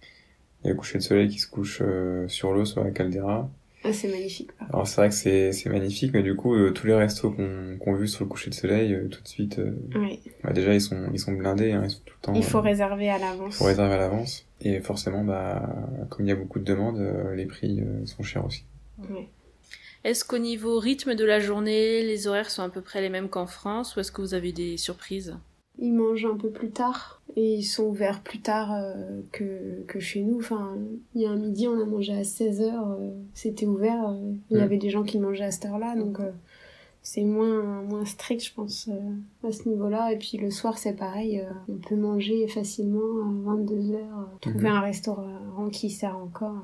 [0.64, 2.90] Il y a le coucher de soleil qui se couche euh, sur l'eau, sur la
[2.92, 3.50] caldeira.
[3.84, 4.50] Ah, c'est magnifique.
[4.72, 7.76] Alors c'est vrai que c'est c'est magnifique, mais du coup, euh, tous les restos qu'on
[7.80, 9.76] qu'on vu sur le coucher de soleil, euh, tout de suite, euh,
[10.44, 12.34] bah, déjà ils sont ils sont blindés, hein, ils sont tout le temps.
[12.34, 13.56] Il faut euh, réserver à l'avance.
[13.56, 14.46] faut réserver à l'avance.
[14.60, 15.68] Et forcément, bah,
[16.10, 18.64] comme il y a beaucoup de demandes, euh, les prix euh, sont chers aussi.
[20.04, 23.28] Est-ce qu'au niveau rythme de la journée, les horaires sont à peu près les mêmes
[23.28, 25.36] qu'en France ou est-ce que vous avez des surprises?
[25.78, 29.98] Ils mangent un peu plus tard et ils sont ouverts plus tard euh, que, que
[30.00, 30.38] chez nous.
[30.38, 30.76] Enfin,
[31.14, 34.08] il y a un midi, on a mangé à 16h, c'était ouvert.
[34.08, 34.64] euh, il y Mm.
[34.64, 36.30] avait des gens qui mangeaient à cette heure-là, donc euh,
[37.00, 40.12] c'est moins, moins strict, je pense, euh, à ce niveau-là.
[40.12, 44.76] Et puis le soir, c'est pareil, euh, on peut manger facilement à 22h, trouver Mhm.
[44.76, 46.62] un restaurant qui sert encore.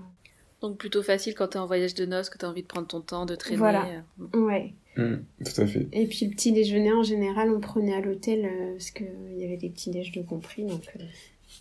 [0.62, 3.01] Donc plutôt facile quand t'es en voyage de noces, que t'as envie de prendre ton
[3.01, 3.59] temps, de traîner.
[3.59, 3.87] Voilà.
[4.35, 4.38] euh.
[4.38, 4.75] Ouais.
[4.97, 5.87] tout à fait.
[5.92, 9.44] Et puis le petit déjeuner, en général, on prenait à l'hôtel euh, parce qu'il y
[9.44, 10.83] avait des petits déj de compris, donc...
[10.99, 11.03] euh,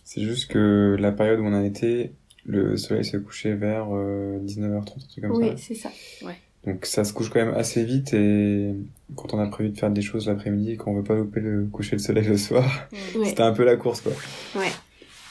[0.04, 2.10] C'est juste que la période où on a été,
[2.44, 5.54] le soleil s'est couché vers euh, 19h30, un truc comme oui, ça.
[5.58, 5.90] c'est ça.
[6.66, 8.74] Donc ça se couche quand même assez vite et
[9.14, 11.66] quand on a prévu de faire des choses l'après-midi et qu'on veut pas louper le
[11.66, 12.96] coucher de soleil le soir, Mm.
[13.20, 13.26] Ouais.
[13.26, 14.12] c'était un peu la course quoi.
[14.56, 14.66] Ouais.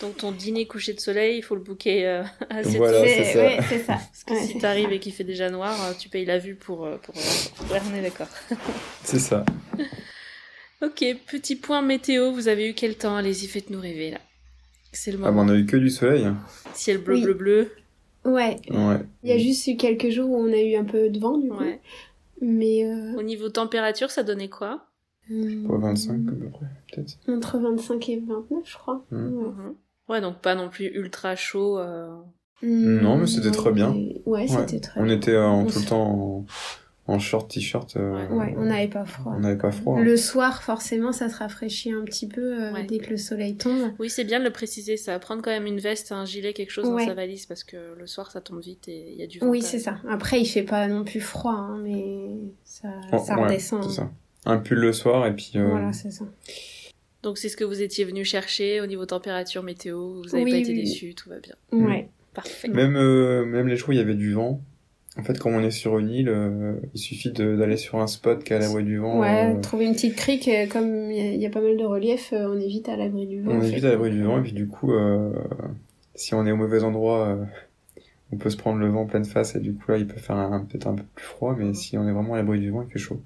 [0.01, 3.39] Donc ton dîner coucher de soleil, il faut le booker euh, assez Voilà, c'est ça.
[3.39, 3.93] Ouais, c'est ça.
[3.93, 6.55] Parce que Ouais, si t'arrives et qu'il fait déjà noir, euh, tu payes la vue
[6.55, 6.85] pour...
[6.85, 7.15] euh, pour...
[7.15, 8.27] euh, Ouais, on est d'accord.
[9.03, 9.43] C'est ça.
[10.83, 13.15] Ok, petit point météo, vous avez eu quel temps?
[13.15, 14.19] Allez-y, faites-nous rêver là.
[14.91, 15.51] C'est le Ah bah moment.
[15.51, 16.25] on a eu que du soleil.
[16.25, 16.37] hein.
[16.75, 17.23] Ciel bleu, Oui.
[17.23, 17.71] bleu, bleu.
[18.25, 18.57] Ouais.
[18.69, 18.99] Ouais.
[19.23, 21.37] Il y a juste eu quelques jours où on a eu un peu de vent,
[21.39, 21.57] du coup.
[21.57, 21.79] Ouais.
[22.41, 22.85] Mais.
[22.85, 24.83] Euh, Au niveau température, ça donnait quoi?
[25.29, 27.17] Pas 25 à peu près, peut-être.
[27.27, 29.03] Entre 25 et 29, je crois.
[29.11, 29.15] Mm.
[29.15, 29.43] Ouais.
[29.49, 29.75] Mhm.
[30.09, 31.77] Ouais, donc pas non plus ultra chaud.
[31.79, 32.07] euh.
[32.63, 33.95] Non, mais c'était très bien.
[34.25, 35.15] Ouais, c'était très On bien.
[35.15, 36.45] était euh, en, On tout le temps
[37.07, 37.95] en, en short, t-shirt.
[37.97, 39.33] euh, Ouais, on n'avait pas froid.
[39.35, 39.97] on n'avait pas froid.
[39.97, 40.01] hein.
[40.03, 42.83] Le soir, forcément, ça se rafraîchit un petit peu euh, Ouais.
[42.85, 43.91] dès que le soleil tombe.
[43.99, 46.53] Oui, c'est bien de le préciser, ça va prendre quand même une veste, un gilet,
[46.53, 49.23] quelque chose dans sa valise parce que le soir ça tombe vite et il y
[49.23, 49.47] a du vent.
[49.47, 49.97] Oui, c'est ça.
[50.09, 53.83] Après, il fait pas non plus froid, hein, mais ça, Oh, ça ouais, redescend.
[53.83, 54.09] c'est ça.
[54.45, 55.51] Un pull le soir et puis.
[55.57, 56.25] euh, Voilà, c'est ça.
[57.23, 60.51] Donc c'est ce que vous étiez venu chercher au niveau température, météo, vous avez Oui,
[60.51, 61.55] pas été oui, déçus, tout va bien.
[61.71, 61.85] Mm.
[61.85, 62.09] Ouais.
[62.33, 62.67] Parfait.
[62.67, 64.61] Même, euh, même les jours où il y avait du vent.
[65.17, 68.43] En fait, quand on est sur une île, euh, il suffit d'aller sur un spot
[68.43, 69.19] qui est à l'abri du vent.
[69.19, 71.75] Ouais, euh, trouver une petite crique, comme il y, a- il y a pas mal
[71.75, 73.51] de relief, euh, on est vite à l'abri du vent.
[73.53, 73.75] on en est fait.
[73.77, 75.33] vite à l'abri du vent et puis du coup, euh,
[76.13, 77.43] si on est au mauvais endroit, euh,
[78.31, 80.19] on peut se prendre le vent en pleine face et du coup là, il peut
[80.19, 82.69] faire un- peut-être un peu plus froid, mais si on est vraiment à l'abri du
[82.69, 83.19] vent, il fait chaud.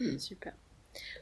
[0.00, 0.54] Hmm, Super.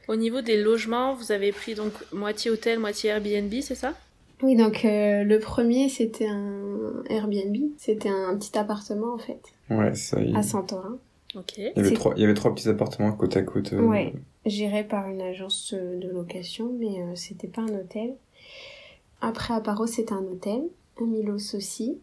[0.07, 3.93] Au niveau des logements, vous avez pris donc moitié hôtel, moitié Airbnb, c'est ça?
[4.41, 7.55] Oui, donc euh, le premier, c'était un Airbnb.
[7.77, 10.19] C'était un petit appartement, en fait, Ouais, ça.
[10.21, 10.97] Il, à Santorin,
[11.35, 11.53] Ok.
[11.57, 13.71] il y avait trois, il y avait trois petits appartements côte à côte.
[13.73, 14.13] euh, Ouais.
[14.45, 18.15] géré par une agence euh, de location, mais euh, c'était pas un hôtel.
[19.21, 20.63] Après, à Paros, c'était un hôtel.
[20.99, 21.97] À Milos aussi.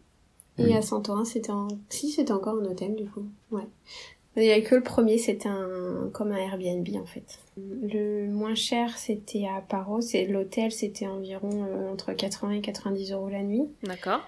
[0.59, 0.73] Et Oui.
[0.75, 1.69] à Santorin, c'était un...
[1.91, 3.27] Si, c'était encore un hôtel, du coup.
[3.51, 3.67] Ouais.
[4.37, 6.09] Il n'y avait que le premier, c'était un...
[6.13, 7.41] comme un Airbnb, en fait.
[7.57, 10.01] Le moins cher, c'était à Paros.
[10.15, 13.65] Et l'hôtel, c'était environ euh, entre 80 et 90 euros la nuit.
[13.83, 14.21] D'accord.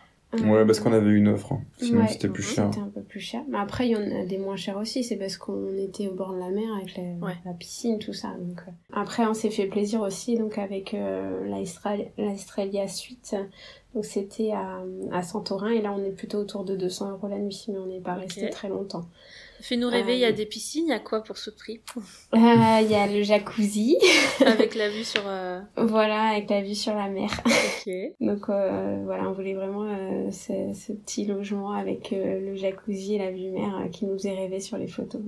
[0.44, 1.52] Ouais, parce qu'on avait une offre.
[1.52, 1.60] hein.
[1.78, 2.68] Sinon, Ouais, c'était plus mhm, cher.
[2.72, 3.42] C'était un peu plus cher.
[3.50, 5.04] Mais après, il y en a des moins chers aussi.
[5.04, 7.34] C'est parce qu'on était au bord de la mer avec la, Ouais.
[7.44, 8.28] la piscine, tout ça.
[8.40, 8.70] Donc, euh.
[8.94, 13.36] Après, on s'est fait plaisir aussi donc avec euh, l'Austral- l'Australia Suite.
[13.94, 15.68] Donc c'était à, à Santorin.
[15.70, 17.66] Et là, on est plutôt autour de 200 euros la nuit.
[17.68, 19.04] Mais on n'est pas resté très longtemps.
[19.62, 21.80] Fais-nous rêver, il y a Euh, des piscines, il y a quoi pour ce prix
[21.96, 22.00] Euh,
[22.34, 23.96] Il y a le jacuzzi.
[24.44, 25.22] Avec la vue sur...
[25.26, 27.30] euh, voilà, avec la vue sur la mer.
[27.46, 27.92] Ok.
[28.20, 29.86] Donc voilà, on voulait vraiment
[30.30, 34.60] ce, ce petit logement avec le jacuzzi et la vue mer qui nous est rêvé
[34.60, 35.20] sur les photos.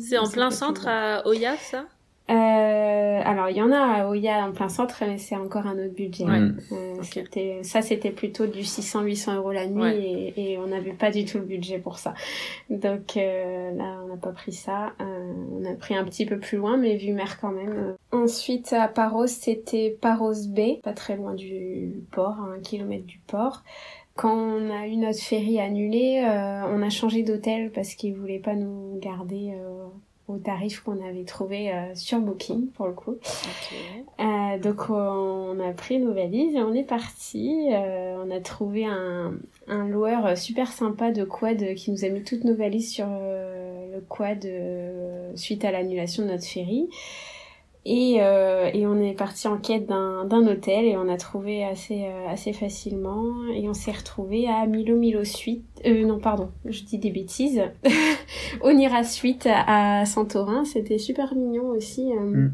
[0.00, 1.84] C'est en plein centre à Oya, ça?
[2.28, 5.94] Alors il y en a à Oya en plein centre, mais c'est encore un autre
[5.94, 6.24] budget.
[6.24, 6.38] Ouais.
[6.72, 10.32] Euh, c'était, ça c'était plutôt du 600-800 euros la nuit Ouais.
[10.36, 12.14] et, et on n'avait pas du tout le budget pour ça.
[12.70, 14.92] Donc euh, là on n'a pas pris ça.
[15.00, 17.96] Euh, on a pris un petit peu plus loin, mais vue mer quand même.
[18.12, 23.18] Ensuite à Paros c'était Paros Bay, pas très loin du port, à un kilomètre du
[23.26, 23.62] port.
[24.14, 28.38] Quand on a eu notre ferry annulé, euh, on a changé d'hôtel parce qu'ils voulaient
[28.40, 29.86] pas nous garder euh,
[30.28, 33.16] au tarif qu'on avait trouvé euh, sur Booking pour le coup.
[34.20, 37.68] Euh, donc on a pris nos valises et on est parti.
[37.72, 39.34] Euh, on a trouvé un,
[39.68, 44.00] un loueur super sympa de quad qui nous a mis toutes nos valises sur le
[44.08, 44.46] quad
[45.34, 46.88] suite à l'annulation de notre ferry.
[47.84, 51.64] Et, euh, et on est parti en quête d'un d'un hôtel et on a trouvé
[51.64, 53.24] assez euh, assez facilement.
[53.54, 57.62] Et on s'est retrouvé à Milo Milo Suite euh, non pardon je dis des bêtises.
[58.60, 60.64] Onira Suite à, à Santorin.
[60.64, 62.52] C'était super mignon aussi euh, Mm.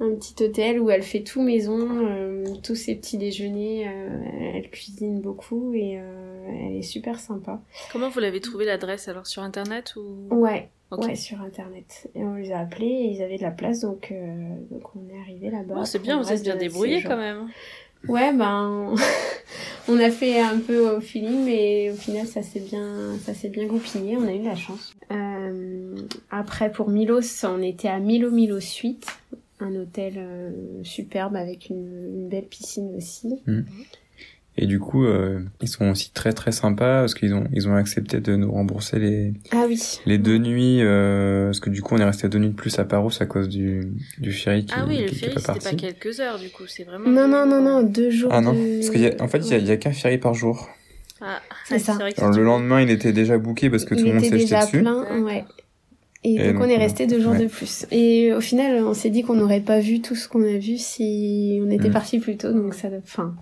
[0.00, 4.70] un petit hôtel où elle fait tout maison euh, tous ses petits déjeuners euh, elle
[4.70, 7.60] cuisine beaucoup et euh, elle est super sympa.
[7.92, 10.28] Comment vous l'avez trouvé l'adresse alors sur internet ou?
[10.34, 11.04] Ouais Ok.
[11.04, 12.08] Ouais, sur internet.
[12.14, 15.12] Et on les a appelés et ils avaient de la place, donc, euh, donc on
[15.12, 15.74] est arrivé là-bas.
[15.78, 17.48] Oh, c'est bien, vous êtes bien débrouillés quand même.
[18.08, 18.94] Ouais, ben,
[19.88, 23.48] on a fait un peu au feeling, mais au final, ça s'est bien, ça s'est
[23.48, 24.16] bien goupillé.
[24.16, 24.94] On a eu de la chance.
[25.10, 25.96] Euh,
[26.30, 29.08] après, pour Milos, on était à Milo Milo Suite,
[29.58, 30.50] un hôtel euh,
[30.84, 33.42] superbe avec une, une belle piscine aussi.
[34.58, 37.74] Et du coup, euh, ils sont aussi très très sympas parce qu'ils ont ils ont
[37.74, 39.78] accepté de nous rembourser les Ah oui.
[40.06, 42.78] les deux nuits euh, parce que du coup on est resté deux nuits de plus
[42.78, 45.68] à Paros à cause du du ferry qui, Ah oui, le ferry, pas c'était parti.
[45.68, 47.08] pas quelques heures du coup, c'est vraiment.
[47.10, 48.30] Non, non, non, non, deux jours.
[48.32, 49.76] Ah non, de- parce qu'il y a, en fait il y a, il y a
[49.76, 50.68] qu'un ferry par jour.
[51.20, 51.92] Ah, C'est ça.
[51.94, 54.24] vrai que Alors le lendemain il était déjà booké parce que Il tout le monde
[54.24, 54.80] était s'est jeté déjà dessus.
[54.80, 55.44] plein, ouais.
[56.24, 57.40] Et, Et donc, donc, on est resté deux jours ouais.
[57.40, 57.86] de plus.
[57.92, 60.76] Et au final, on s'est dit qu'on n'aurait pas vu tout ce qu'on a vu
[60.76, 61.92] si on était Mm.
[61.92, 62.52] parti plus tôt.
[62.52, 63.34] Donc ça, enfin,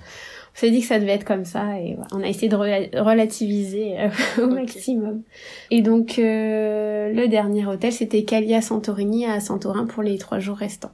[0.55, 2.09] on s'est dit que ça devait être comme ça et voilà.
[2.12, 4.09] on a essayé de rela- relativiser euh,
[4.43, 5.23] au maximum.
[5.71, 10.57] Et donc euh, le dernier hôtel, c'était Calia Santorini à Santorin pour les trois jours
[10.57, 10.93] restants.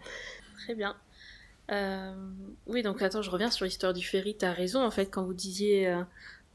[0.64, 0.94] Très bien.
[1.72, 2.12] Euh,
[2.66, 4.34] oui, donc attends, je reviens sur l'histoire du ferry.
[4.36, 6.02] T'as raison, en fait, quand vous disiez euh,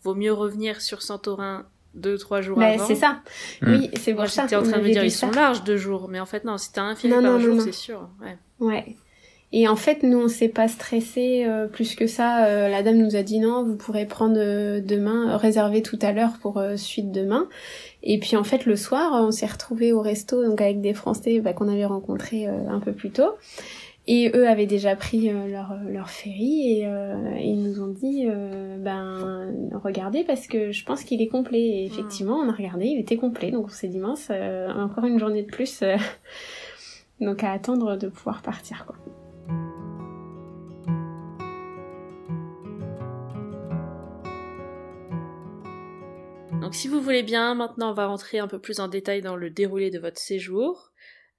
[0.03, 2.85] vaut mieux revenir sur Santorin deux, trois jours Bah, avant.
[2.85, 3.21] c'est ça.
[3.61, 3.71] Mm.
[3.73, 4.41] Oui, c'est pour Moi, ça.
[4.43, 5.27] j'étais en on train de me dire, ils ça.
[5.27, 6.09] sont larges deux jours.
[6.09, 7.63] Mais en fait, non, si t'as un ferry par non, jour, non, non.
[7.63, 8.09] c'est sûr.
[8.21, 8.37] Ouais.
[8.59, 8.95] Ouais.
[9.57, 12.45] Et en fait, nous, on s'est pas stressé euh, plus que ça.
[12.45, 16.11] Euh, la dame nous a dit non, vous pourrez prendre euh, demain, réserver tout à
[16.11, 17.47] l'heure pour suite demain.
[18.03, 21.39] Et puis en fait, le soir, on s'est retrouvés au resto, donc avec des Français
[21.39, 23.31] bah, qu'on avait rencontrés un peu plus tôt.
[24.07, 26.87] Et eux avaient déjà pris leur, leur ferry et
[27.41, 28.27] ils nous ont dit
[28.77, 29.51] ben
[29.83, 31.61] regardez parce que je pense qu'il est complet.
[31.61, 33.49] Et effectivement, on a regardé, il était complet.
[33.49, 34.29] Donc on s'est dit mince,
[34.75, 35.81] encore une journée de plus.
[37.21, 38.95] donc à attendre de pouvoir partir quoi.
[46.65, 49.35] Donc, si vous voulez bien, maintenant, on va rentrer un peu plus en détail dans
[49.35, 50.91] le déroulé de votre séjour.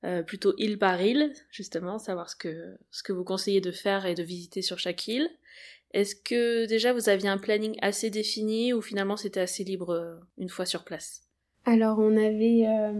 [0.04, 4.06] Euh, plutôt île par île, justement, savoir ce que, ce que vous conseillez de faire
[4.06, 5.28] et de visiter sur chaque île.
[5.92, 10.14] Est-ce que déjà vous aviez un planning assez défini ou finalement c'était assez libre euh,
[10.38, 11.25] une fois sur place?
[11.68, 12.92] Alors on avait euh,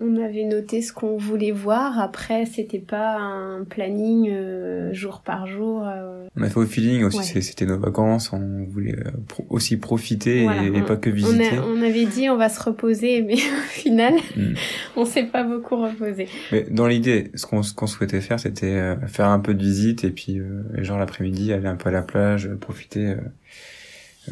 [0.00, 1.98] on avait noté ce qu'on voulait voir.
[1.98, 5.82] Après c'était pas un planning euh, jour par jour.
[5.84, 7.40] euh, On a fait au feeling aussi, Ouais.
[7.40, 11.56] c'était nos vacances, on voulait euh, pro- aussi profiter Voilà, et, pas que on, visiter.
[11.58, 14.54] a- on avait dit on va se reposer, mais au final Mm.
[14.96, 16.28] on s'est pas beaucoup reposé.
[16.52, 20.04] Mais dans l'idée, ce qu'on qu'on souhaitait faire, c'était euh, faire un peu de visite
[20.04, 23.16] et puis euh, genre l'après-midi aller un peu à la plage, profiter euh,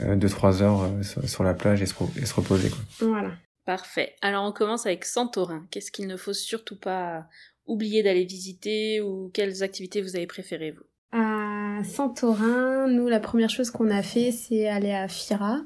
[0.01, 0.89] euh, deux trois heures
[1.25, 2.79] sur, la plage et se, et se reposer quoi.
[3.01, 3.31] Voilà.
[3.69, 4.15] Parfait.
[4.23, 5.67] Alors on commence avec Santorin.
[5.71, 7.27] Qu'est-ce qu'il ne faut surtout pas
[7.67, 10.85] oublier d'aller visiter ou quelles activités vous avez préférées vous?
[11.13, 15.59] À Santorin, nous la première chose qu'on a fait c'est aller à Fira.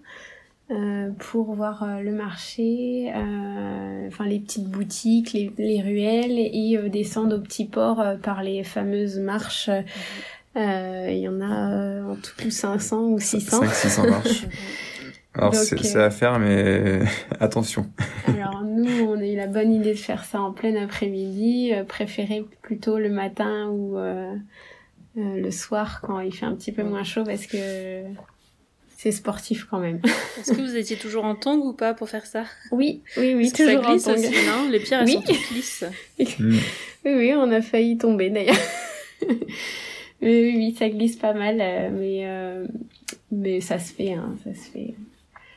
[0.72, 6.76] euh, pour voir euh, le marché, euh, enfin les petites boutiques, les, les ruelles et
[6.76, 9.70] euh, descendre au petit port euh, par les fameuses marches.
[10.56, 13.60] Euh, Il y en a euh, en tout 500 ou 600.
[13.60, 14.46] 5 600 marches.
[15.34, 17.00] Alors Donc, c'est euh, c'est à faire, mais
[17.40, 17.86] attention.
[18.28, 21.84] Alors nous, on a eu la bonne idée de faire ça en plein après-midi, euh,
[21.84, 24.34] préféré plutôt le matin ou euh,
[25.16, 28.02] euh, le soir quand il fait un petit peu moins chaud parce que
[28.98, 30.00] c'est sportif quand même.
[30.38, 32.44] Est-ce que vous étiez toujours en tongs ou pas pour faire ça?
[32.70, 34.18] Oui, oui, oui, Parce que toujours ça glisse en tongs.
[34.20, 34.68] aussi, non?
[34.70, 35.14] Les pierres, elles Oui.
[35.14, 35.84] sont toutes lisses.
[36.38, 36.58] Mm.
[37.04, 38.54] Oui, oui, on a failli tomber d'ailleurs.
[39.28, 39.38] oui,
[40.22, 42.64] oui, oui, ça glisse pas mal, mais euh,
[43.32, 44.94] mais ça se fait, hein, ça se fait.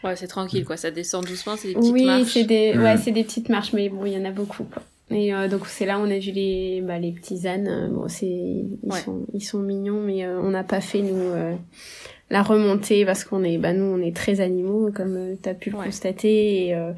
[0.06, 0.78] Ouais, c'est tranquille, quoi.
[0.78, 2.32] Ça descend doucement, c'est des petites Oui, marches.
[2.34, 2.84] c'est des, Mm.
[2.84, 4.84] ouais, c'est des petites marches, mais bon, il y en a beaucoup, quoi.
[5.12, 7.68] Et euh, donc c'est là où on a vu les, bah, les petits ânes.
[7.68, 9.00] euh, Bon, c'est, ils Ouais.
[9.02, 11.54] sont, ils sont mignons, mais euh, on n'a pas fait nous euh,
[12.32, 15.70] la remontée parce qu'on est, bah nous, on est très animaux, comme euh, t'as pu
[15.70, 15.86] le Ouais.
[15.86, 16.92] constater, et, euh,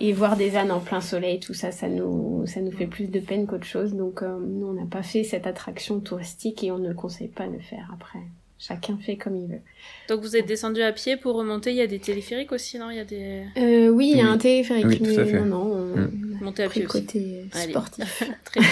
[0.00, 3.06] et voir des ânes en plein soleil, tout ça, ça nous, ça nous fait plus
[3.06, 3.94] de peine qu'autre chose.
[3.94, 7.28] Donc euh, nous, on n'a pas fait cette attraction touristique et on ne le conseille
[7.28, 8.18] pas de le faire après.
[8.58, 9.60] Chacun fait comme il veut.
[10.08, 11.70] Donc vous êtes descendu à pied pour remonter.
[11.70, 12.90] Il y a des téléphériques aussi, non?
[12.90, 14.30] Il y a des Euh, oui, il y a Oui.
[14.30, 15.40] un téléphérique, Oui, tout à mais fait.
[15.40, 16.38] non, non, on, Mm.
[16.40, 17.04] montées à pied le aussi.
[17.04, 17.72] côté Allez.
[17.72, 18.22] sportif.
[18.44, 18.68] Très bien.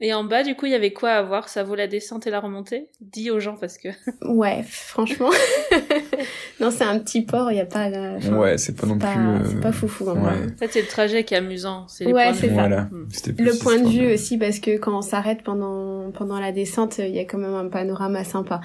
[0.00, 1.48] Et en bas, du coup, il y avait quoi à voir?
[1.48, 2.88] Ça vaut la descente et la remontée?
[3.00, 3.88] Dis aux gens parce que.
[4.22, 5.30] Ouais, franchement.
[6.60, 7.88] non, c'est un petit port, il y a pas.
[8.16, 9.00] enfin, Ouais, c'est pas non plus.
[9.06, 10.14] pas- euh, c'est pas foufou, hein.
[10.14, 10.52] ouais.
[10.52, 11.86] En fait, c'est le trajet qui est amusant.
[12.00, 12.54] Les Ouais, c'est ça.
[12.54, 12.82] Voilà.
[12.90, 13.08] Mm.
[13.36, 16.98] Plus Le point de vue aussi, parce que quand on s'arrête pendant pendant la descente,
[16.98, 18.60] il y a quand même un panorama sympa.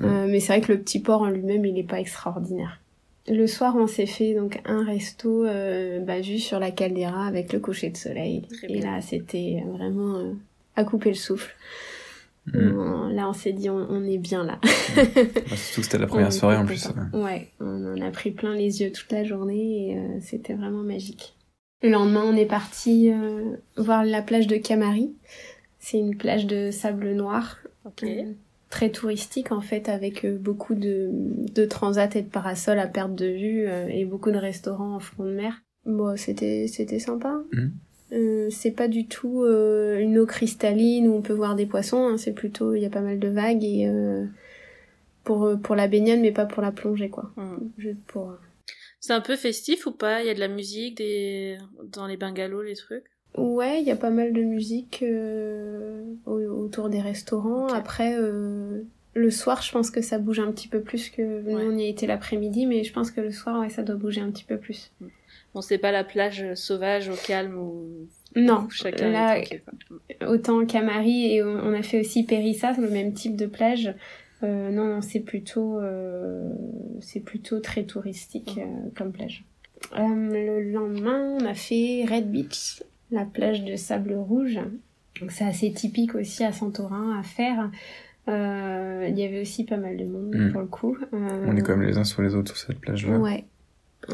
[0.00, 2.80] Euh, mais c'est vrai que le petit port en lui-même, il est pas extraordinaire.
[3.28, 7.52] Le soir, on s'est fait donc un resto euh, bah, vue sur la caldeira avec
[7.52, 8.42] le coucher de soleil.
[8.50, 8.92] Très Et bien.
[8.96, 10.32] là, c'était vraiment euh,
[10.74, 11.54] à couper le souffle.
[12.54, 13.12] Mm.
[13.14, 14.58] Là, on s'est dit, on, on est bien là.
[14.62, 15.02] Bah,
[15.56, 16.86] Surtout que c'était la première soirée en plus.
[17.12, 17.20] ouais.
[17.22, 20.82] Ouais, on en a pris plein les yeux toute la journée et euh, c'était vraiment
[20.82, 21.34] magique.
[21.82, 25.12] Le lendemain, on est parti euh, voir la plage de Camari.
[25.78, 27.56] C'est une plage de sable noir,
[28.04, 28.22] euh,
[28.68, 33.26] très touristique en fait, avec beaucoup de, de transats et de parasols à perte de
[33.26, 35.62] vue euh, et beaucoup de restaurants en front de mer.
[35.86, 37.40] Bon, c'était c'était sympa.
[37.52, 37.72] Mhm.
[38.12, 42.06] Euh, c'est pas du tout euh, une eau cristalline où on peut voir des poissons.
[42.08, 44.24] hein, c'est plutôt il y a pas mal de vagues et euh,
[45.24, 47.30] pour pour la baignade, mais pas pour la plongée quoi.
[47.36, 47.56] Mm.
[47.78, 48.34] Juste pour.
[48.98, 50.22] C'est un peu festif ou pas?
[50.22, 51.56] Il y a de la musique des...
[51.92, 53.04] dans les bungalows, les trucs?
[53.38, 55.04] Ouais, il y a pas mal de musique
[56.26, 56.32] au-
[56.64, 57.68] autour des restaurants.
[57.68, 58.14] Après,
[59.14, 61.64] le soir, je pense que ça bouge un petit peu plus que nous, Ouais.
[61.66, 64.20] on y a été l'après-midi, mais je pense que le soir, ouais, ça doit bouger
[64.20, 64.90] un petit peu plus.
[65.54, 67.88] Bon, c'est pas la plage sauvage au calme où
[68.36, 69.62] Non, où chacun là, est tranquille.
[70.20, 70.28] quoi.
[70.30, 73.92] autant Camari et on a fait aussi Périssa, le même type de plage.
[74.42, 76.48] Euh, non, non, c'est plutôt, euh,
[77.00, 79.44] c'est plutôt très touristique euh, comme plage.
[79.98, 84.58] Euh, le lendemain, on a fait Red Beach, la plage de sable rouge.
[85.20, 87.70] Donc c'est assez typique aussi à Santorin à faire.
[88.28, 90.52] Euh, Il y avait aussi pas mal de monde Mm.
[90.52, 90.96] pour le coup.
[91.12, 93.18] Euh, On est quand même les uns sur les autres sur cette plage-là.
[93.18, 93.44] Ouais.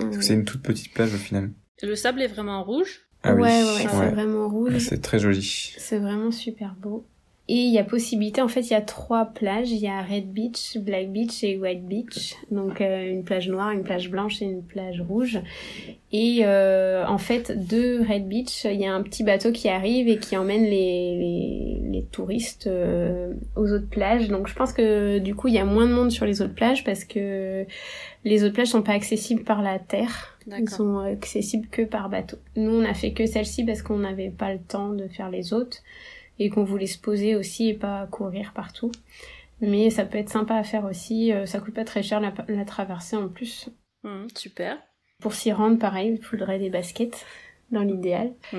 [0.01, 1.51] Parce que c'est une toute petite plage au final.
[1.83, 3.43] Le sable est vraiment rouge Ah oui.
[3.43, 4.79] ouais, ouais, ouais, c'est vraiment rouge.
[4.79, 5.75] C'est très joli.
[5.79, 7.07] C'est vraiment super beau.
[7.49, 9.71] Et il y a possibilité, en fait, il y a trois plages.
[9.71, 12.35] Il y a Red Beach, Black Beach et White Beach.
[12.51, 15.39] Donc euh, une plage noire, une plage blanche et une plage rouge.
[16.11, 20.09] Et euh, en fait, de Red Beach, il y a un petit bateau qui arrive
[20.09, 24.27] et qui emmène les, les, les touristes euh, aux autres plages.
[24.27, 26.55] Donc je pense que du coup, il y a moins de monde sur les autres
[26.55, 27.65] plages parce que
[28.25, 30.37] les autres plages sont pas accessibles par la terre.
[30.49, 32.39] Ils sont accessibles que par bateau.
[32.57, 35.53] Nous, on a fait que celle-ci parce qu'on n'avait pas le temps de faire les
[35.53, 35.79] autres
[36.39, 38.91] et qu'on voulait se poser aussi et pas courir partout.
[39.61, 41.33] Mais ça peut être sympa à faire aussi.
[41.33, 43.69] euh, Ça coûte pas très cher la, la traversée en plus.
[44.05, 44.79] Mm, super.
[45.21, 47.25] Pour s'y rendre, pareil, il faudrait des baskets
[47.71, 48.59] dans l'idéal Mm.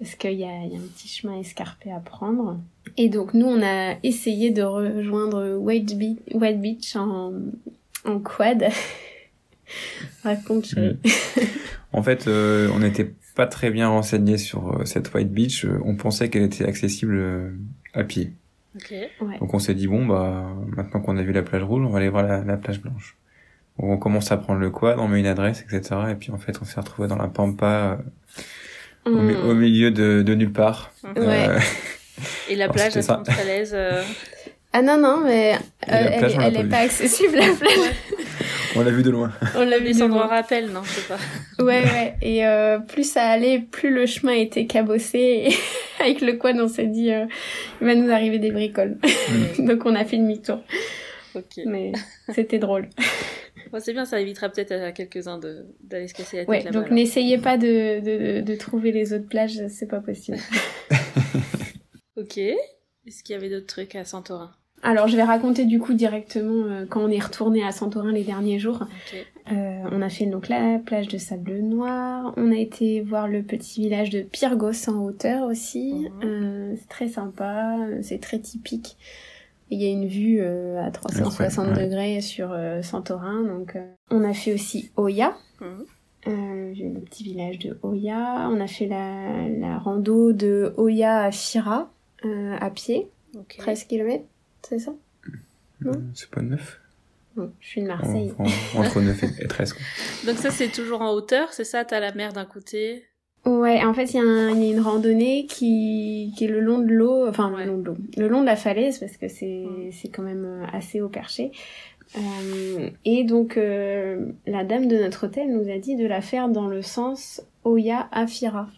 [0.00, 2.58] parce qu'il y a, il y a un petit chemin escarpé à prendre.
[2.96, 7.32] Et donc nous, on a essayé de rejoindre White Beach, White Beach en,
[8.04, 8.68] en quad.
[10.24, 10.98] Raconte, chérie.
[11.92, 15.64] En fait, euh, on n'était pas très bien renseigné sur euh, cette White Beach.
[15.64, 17.50] Euh, On pensait qu'elle était accessible euh,
[17.94, 18.32] à pied.
[18.76, 18.92] Ok.
[19.20, 19.38] Ouais.
[19.38, 21.98] Donc on s'est dit bon bah maintenant qu'on a vu la plage rouge, on va
[21.98, 23.16] aller voir la, la plage blanche.
[23.78, 25.96] Donc, on commence à prendre le quad, on met une adresse, etc.
[26.10, 27.98] Et puis en fait on s'est retrouvé dans la pampa
[29.06, 29.48] euh, au, mi- Mm.
[29.48, 30.92] au milieu de, de nulle part.
[31.16, 31.48] Ouais.
[32.48, 33.02] Et la Alors, plage c'était à.
[33.02, 34.02] Sainte-Falaise euh,
[34.72, 37.94] Ah non, non, mais euh, elle, plage, elle pas est pas accessible, la plage.
[38.76, 39.32] On l'a vu de loin.
[39.56, 40.26] On l'a vu endroits loin.
[40.26, 41.18] rappel, non, je sais pas.
[41.64, 42.14] Ouais, ouais.
[42.22, 45.18] Et euh, plus ça allait, plus le chemin était cabossé.
[45.48, 45.54] Et
[46.02, 47.26] avec le quad, on s'est dit, euh,
[47.80, 48.98] il va nous arriver des bricoles.
[49.58, 50.62] Donc on a fait demi-tour.
[51.34, 51.60] Ok.
[51.66, 51.92] Mais
[52.34, 52.88] c'était drôle.
[53.72, 56.70] Bon, c'est bien, ça évitera peut-être à quelques-uns de- d'aller se casser la tête Ouais,
[56.70, 60.38] donc n'essayez pas de, de, de trouver les autres plages, c'est pas possible.
[62.16, 62.38] Ok.
[62.38, 64.52] Est-ce qu'il y avait d'autres trucs à Santorin?
[64.84, 68.22] Alors, je vais raconter du coup directement euh, quand on est retourné à Santorin les
[68.22, 68.80] derniers jours.
[69.50, 72.34] Euh, on a fait donc la plage de sable noir.
[72.36, 76.08] On a été voir le petit village de Pyrgos en hauteur aussi.
[76.22, 76.28] Mhm.
[76.28, 78.96] Euh, c'est très sympa, c'est très typique.
[79.70, 81.84] Il y a une vue euh, à 360 Ouais, ouais.
[81.86, 83.42] degrés sur euh, Santorin.
[83.42, 85.34] Donc, euh, on a fait aussi Oya.
[85.62, 85.84] Mhm.
[86.26, 88.48] Euh, le petit village de Oya.
[88.50, 91.90] On a fait la, la rando de Oya à Fira
[92.24, 93.56] euh, à pied, Ok.
[93.58, 94.24] 13 km,
[94.68, 94.92] c'est ça?
[95.80, 95.92] Non?
[96.14, 96.80] C'est pas 9
[97.36, 98.32] Non, je suis de Marseille.
[98.76, 99.82] Entre 9 et 13, quoi.
[100.26, 101.84] Donc ça, c'est toujours en hauteur, c'est ça?
[101.84, 103.04] T'as la mer d'un côté?
[103.44, 106.90] Ouais, en fait, il y, a y une randonnée qui, qui est le long de
[106.92, 107.66] l'eau, enfin Ouais.
[107.66, 109.90] le long de l'eau, le long de la falaise parce que c'est Mm.
[109.92, 111.52] c'est quand même euh, assez haut perché.
[112.16, 116.48] Euh, et donc euh, la dame de notre hôtel nous a dit de la faire
[116.48, 118.68] dans le sens Oya Afira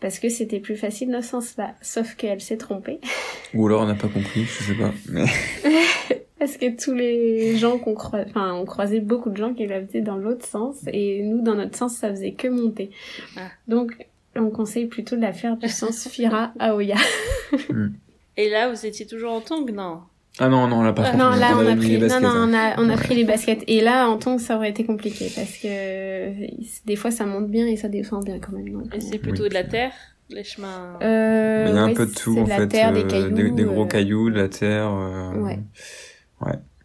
[0.00, 1.74] Parce que c'était plus facile dans ce sens-là.
[1.82, 3.00] Sauf qu'elle s'est trompée
[3.54, 4.92] Ou alors on n'a pas compris, je sais pas.
[5.08, 5.24] Mais...
[6.38, 9.84] parce que tous les gens qu'on croise, enfin on croisait beaucoup de gens qui la
[9.84, 12.90] faisaient dans l'autre sens et nous dans notre sens ça faisait que monter.
[13.36, 13.48] Ah.
[13.68, 16.96] Donc on conseille plutôt de la faire du sens Fira à Oya.
[18.36, 20.00] Et là, vous étiez toujours en tongue, non?
[20.38, 22.22] Ah non, non, là par Ah, contre, non, là, on a pris, les non, baskets,
[22.22, 22.48] non, hein.
[22.50, 23.02] on a, on a Ouais.
[23.02, 23.62] pris les baskets.
[23.66, 26.46] Et là, en tongs, ça aurait été compliqué parce que euh,
[26.86, 28.70] des fois, ça monte bien et ça descend bien quand même.
[28.70, 29.48] Donc, Et c'est euh, plutôt Oui.
[29.50, 29.92] de la terre,
[30.30, 30.98] les chemins.
[31.02, 33.00] euh, Il y a un ouais, peu de tout en de la fait, terre, des
[33.00, 34.88] euh, cailloux, des, des gros euh, cailloux, de la terre.
[34.92, 35.58] euh, Ouais.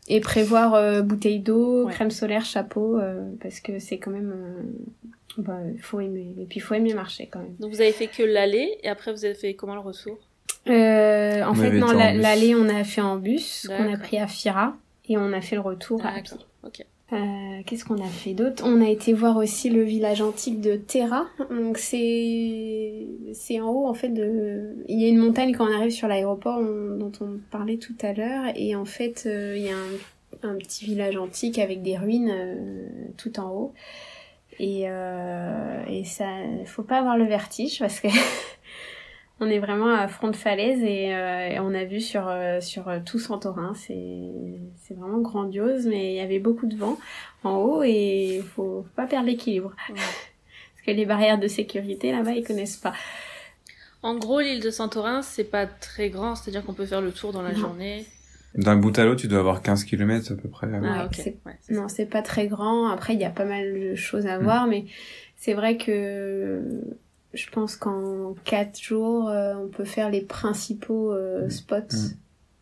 [0.07, 1.93] Et prévoir euh, bouteille d'eau, Ouais.
[1.93, 6.35] crème solaire, chapeau, euh, parce que c'est quand même, euh, bah, faut aimer.
[6.39, 7.55] Et puis, faut aimer marcher quand même.
[7.59, 10.17] Donc vous avez fait que l'aller, et après vous avez fait comment le retour?
[10.67, 14.27] Euh, en On fait, non, l'aller, on a fait en bus, qu'on a pris à
[14.27, 14.75] Fira,
[15.07, 16.23] et on a fait le retour à pied.
[16.23, 16.85] D'accord, ok.
[17.13, 18.63] Euh, Qu'est-ce qu'on a fait d'autre?
[18.65, 21.27] On a été voir aussi le village antique de Terra.
[21.51, 24.75] Donc c'est c'est en haut en fait de.
[24.89, 27.93] Il y a une montagne quand on arrive sur l'aéroport on- dont on parlait tout
[28.01, 31.83] à l'heure et en fait euh, il y a un, un petit village antique avec
[31.83, 32.87] des ruines euh,
[33.17, 33.73] tout en haut.
[34.57, 36.25] Et euh, et ça
[36.65, 38.07] faut pas avoir le vertige parce que
[39.39, 42.61] on est vraiment à front de falaise et, euh, et on a vu sur euh,
[42.61, 44.31] sur euh, tout Santorin, c'est
[44.77, 46.97] c'est vraiment grandiose, mais il y avait beaucoup de vent
[47.43, 49.95] en haut et faut, faut pas perdre l'équilibre Ouais.
[49.95, 52.93] parce que les barrières de sécurité là-bas ils connaissent pas.
[54.03, 57.31] En gros, l'île de Santorin, c'est pas très grand, c'est-à-dire qu'on peut faire le tour
[57.33, 57.59] dans la Non.
[57.59, 58.05] journée.
[58.53, 60.67] D'un bout à l'autre, tu dois avoir 15 km à peu près.
[60.83, 61.15] Ah, ok.
[61.15, 62.87] c'est- Ouais, c'est Non, c'est pas très grand.
[62.87, 64.85] Après il y a pas mal de choses à voir, mais
[65.35, 66.61] c'est vrai que
[67.35, 71.75] je pense qu'en quatre jours euh, on peut faire les principaux euh, spots.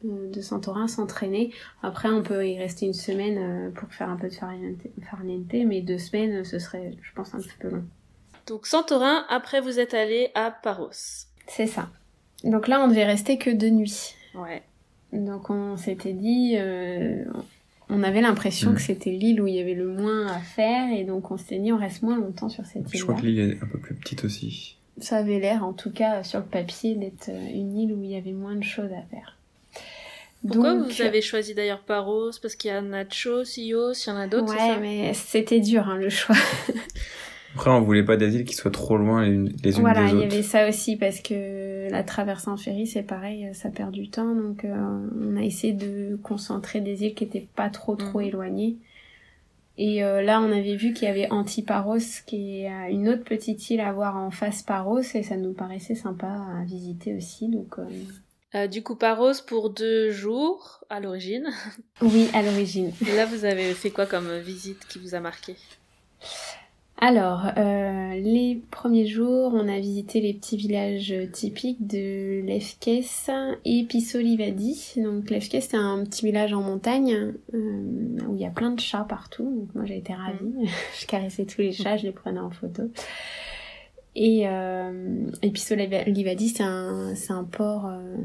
[0.05, 1.53] euh, de Santorin s'entraîner.
[1.81, 5.53] Après, on peut y rester une semaine euh, pour faire un peu de farniente, farniente,
[5.65, 7.85] mais deux semaines, ce serait, je pense, un petit peu long.
[8.45, 10.89] Donc Santorin, après vous êtes allé à Paros.
[11.47, 11.87] C'est ça.
[12.43, 14.15] Donc là, on devait rester que deux nuits.
[14.35, 14.61] Ouais.
[15.13, 17.23] Donc on s'était dit, euh,
[17.93, 18.75] on avait l'impression Mm.
[18.75, 21.59] que c'était l'île où il y avait le moins à faire, et donc on s'était
[21.59, 23.95] dit, on reste moins longtemps sur cette Je crois que l'île est un peu plus
[23.95, 24.77] petite aussi.
[24.99, 28.11] Ça avait l'air, en tout cas, sur le papier, d'être euh, une île où il
[28.11, 29.37] y avait moins de choses à faire.
[30.45, 32.31] Pourquoi Donc, vous avez choisi d'ailleurs Paros?
[32.41, 34.77] Parce qu'il y a Nacho, Sios, il y en a d'autres, Ouais, ça?
[34.81, 36.35] mais c'était dur, hein, le choix.
[37.55, 40.03] Après, on voulait pas des îles qui soient trop loin les unes, les unes Voilà,
[40.05, 40.33] des il y autres.
[40.33, 41.33] avait ça aussi parce que
[41.93, 44.35] la traversée en ferry, c'est pareil, ça perd du temps.
[44.35, 48.27] Donc, euh, on a essayé de concentrer des îles qui étaient pas trop trop Mhm.
[48.27, 48.75] éloignées.
[49.77, 53.23] Et euh, là, on avait vu qu'il y avait Antiparos, qui est euh, une autre
[53.23, 57.47] petite île à voir en face Paros, et ça nous paraissait sympa à visiter aussi.
[57.47, 57.85] Donc, euh,
[58.55, 61.47] Euh, Du coup, Paros pour deux jours à l'origine.
[62.01, 62.91] oui, à l'origine.
[63.07, 65.55] Et là, vous avez fait quoi comme visite qui vous a marqué?
[66.97, 73.29] Alors, euh, les premiers jours, on a visité les petits villages typiques de Lefkes
[73.65, 74.93] et Pissolivadi.
[74.97, 78.79] Donc Lefkes, c'est un petit village en montagne euh, où il y a plein de
[78.79, 79.43] chats partout.
[79.43, 80.69] Donc moi, j'ai été ravie.
[81.01, 82.83] je caressais tous les chats, je les prenais en photo.
[84.15, 88.15] Et, euh, et Pissolivadi, c'est un, c'est un port euh,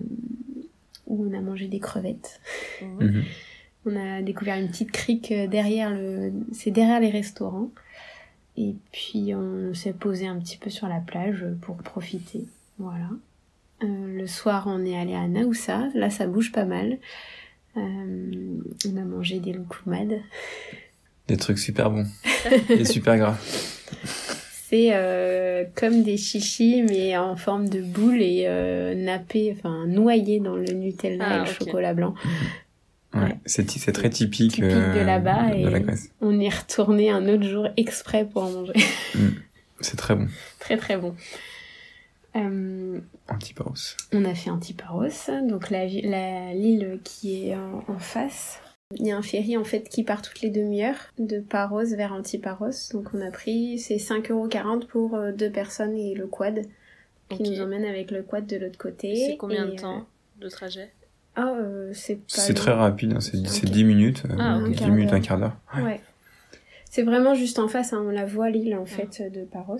[1.06, 2.40] où on a mangé des crevettes.
[2.82, 3.24] Mhm.
[3.86, 7.70] On a découvert une petite crique derrière le, c'est derrière les restaurants.
[8.60, 12.44] Et puis on s'est posé un petit peu sur la plage pour profiter.
[12.78, 13.08] Voilà.
[13.84, 13.86] Euh,
[14.18, 15.88] le soir, on est allé à Naoussa.
[15.94, 16.98] Là, ça bouge pas mal.
[17.76, 18.60] Euh,
[18.92, 20.18] on a mangé des loukoumades.
[21.28, 22.06] Des trucs super bons.
[22.68, 23.36] Et super gras.
[24.68, 30.40] C'est euh, comme des chichis, mais en forme de boule et euh, nappé, enfin noyé
[30.40, 31.58] dans le Nutella Ah, et le ok.
[31.58, 32.14] chocolat blanc.
[33.14, 33.38] Ouais.
[33.46, 36.10] C'est très typique, Typique de euh, là-bas de et- la Grèce.
[36.20, 38.74] On est retourné un autre jour exprès pour en manger.
[39.80, 40.26] C'est très bon.
[40.60, 41.14] très très bon.
[42.36, 43.96] Euh, Antiparos.
[44.12, 48.60] on a fait Antiparos, donc la l'île qui est en, en face.
[48.96, 52.12] Il y a un ferry en fait qui part toutes les demi-heures de Paros vers
[52.12, 52.90] Antiparos.
[52.92, 56.62] Donc on a pris c'est 5,40€ pour euh, deux personnes et le quad
[57.30, 59.14] qui nous emmène avec le quad de l'autre côté.
[59.14, 60.06] C'est combien Et, de euh, temps
[60.40, 60.90] de trajet?
[61.40, 62.54] Ah, euh, c'est pas C'est long.
[62.56, 63.72] très rapide, hein, c'est c'est Ok.
[63.72, 64.22] 10 minutes.
[64.28, 64.70] euh, Ah, ok.
[64.72, 65.56] 10 minutes, un quart d'heure.
[65.76, 66.00] Ouais.
[66.90, 69.78] C'est vraiment juste en face, hein, on la voit l'île en fait de Paros.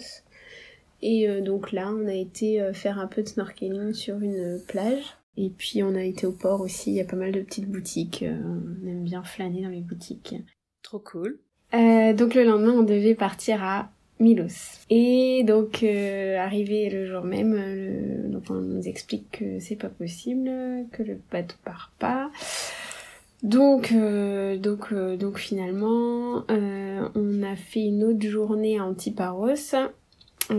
[1.03, 4.61] Et euh, donc là, on a été euh, faire un peu de snorkeling sur une
[4.69, 5.03] plage.
[5.37, 7.69] Et puis on a été au port aussi, il y a pas mal de petites
[7.71, 8.23] boutiques.
[8.23, 8.37] euh,
[8.85, 10.35] on aime bien flâner dans les boutiques.
[10.83, 11.39] Trop cool.
[11.75, 13.91] Euh, donc le lendemain, on devait partir à
[14.21, 14.81] Milos.
[14.91, 19.77] Et donc euh, arrivé le jour même, euh, le- donc on nous explique que c'est
[19.77, 20.51] pas possible,
[20.93, 22.31] que le bateau part pas.
[23.43, 29.75] Donc euh, donc euh, donc finalement, on a fait une autre journée à Antiparos.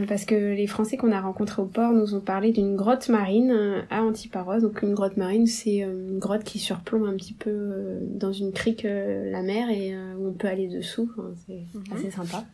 [0.08, 3.84] Parce que les Français qu'on a rencontrés au port nous ont parlé d'une grotte marine
[3.90, 4.60] à Antiparos.
[4.62, 8.84] Donc une grotte marine, c'est une grotte qui surplombe un petit peu dans une crique
[8.84, 11.10] la mer et où on peut aller dessous.
[11.18, 11.84] Enfin, c'est Mhm.
[11.98, 12.46] assez sympa.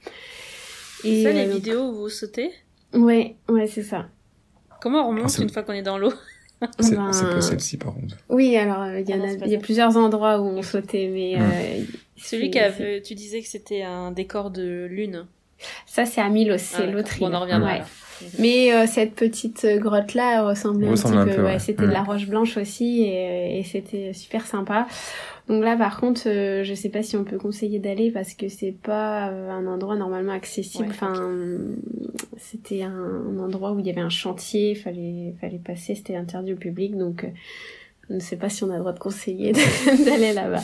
[1.05, 2.51] C'est ça euh, les donc- vidéos où vous sautez?
[2.93, 4.07] Ouais, ouais, c'est ça.
[4.81, 6.13] Comment on remonte Ah, une fois qu'on est dans l'eau?
[6.79, 8.15] C'est Ben, pas celle-ci par contre.
[8.29, 11.35] Oui, alors euh, il y Ah il y a plusieurs endroits où on sautait, mais
[11.35, 11.41] Ouais.
[11.81, 11.83] euh,
[12.17, 15.25] Celui qui avait, tu disais que c'était un décor de lune.
[15.85, 17.81] Ça, c'est à Milos, c'est Ah, l'autre Bon, on en reviendra Ouais.
[18.39, 19.21] Mais euh, cette
[19.65, 21.35] euh, grotte là ressemblait un un petit peu.
[21.37, 21.59] peu, ouais, ouais.
[21.59, 21.91] c'était de Mm.
[21.91, 24.87] la roche blanche aussi et, et c'était super sympa.
[25.47, 28.47] Donc là, par contre, euh, je sais pas si on peut conseiller d'aller parce que
[28.49, 30.85] c'est pas euh, un endroit normalement accessible.
[30.85, 31.13] Ouais, enfin,
[32.37, 36.53] c'était un, un endroit où il y avait un chantier, fallait fallait passer, c'était interdit
[36.53, 37.25] au public, donc.
[38.09, 39.51] Je ne sais pas si on a le droit de conseiller
[40.05, 40.61] d'aller là-bas.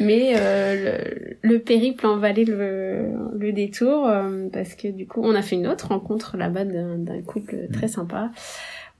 [0.00, 5.20] Mais euh, le, le périple en valait le, le détour euh, parce que du coup,
[5.24, 8.30] on a fait une autre rencontre là-bas d'un couple très sympa.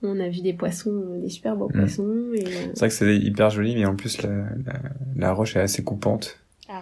[0.03, 1.79] On a vu des poissons, euh, des super beaux Mm.
[1.79, 2.31] poissons.
[2.35, 4.73] Et, C'est vrai que c'est hyper joli, mais en plus la, la,
[5.15, 6.37] la roche est assez coupante.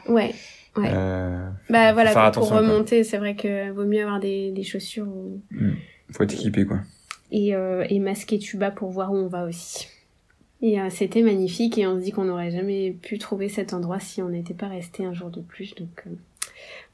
[0.10, 0.34] ouais.
[0.78, 0.90] Ouais.
[0.92, 5.08] Euh, Bah voilà, faire pour, remonter, c'est vrai que vaut mieux avoir des, des chaussures
[5.08, 5.42] ou-
[6.12, 6.80] faut être équipé quoi.
[7.32, 9.88] et, euh, et masquer tuba pour voir où on va aussi.
[10.66, 14.00] Et euh, c'était magnifique et on se dit qu'on n'aurait jamais pu trouver cet endroit
[14.00, 15.76] si on n'était pas resté un jour de plus.
[15.76, 16.10] Donc euh,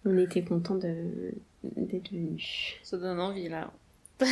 [0.03, 2.73] on était content d'être venus.
[2.83, 3.71] Ça donne envie là.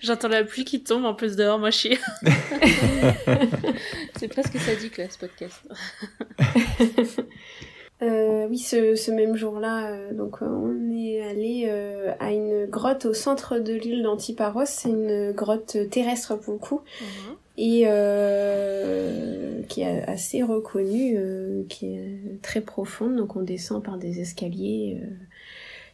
[0.00, 1.98] J'entends la pluie qui tombe en plus dehors, moi je suis.
[4.16, 5.62] c'est presque sadique là ce podcast.
[8.02, 11.68] Euh, oui, ce, ce même jour-là, euh, donc euh, on est allé
[12.18, 14.64] à une grotte au centre de l'île d'Antiparos.
[14.64, 16.80] C'est une grotte terrestre pour le coup
[17.62, 23.16] et euh, qui est assez reconnue, euh, qui est très profonde.
[23.16, 24.98] Donc on descend par des escaliers.
[25.02, 25.06] euh,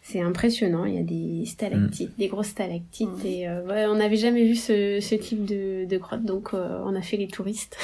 [0.02, 0.84] c'est impressionnant.
[0.84, 3.08] Il y a des stalactites, des grosses stalactites.
[3.24, 3.26] Mhm.
[3.26, 6.78] Et euh, ouais, on n'avait jamais vu ce, ce type de, de grotte, donc euh,
[6.84, 7.76] on a fait les touristes.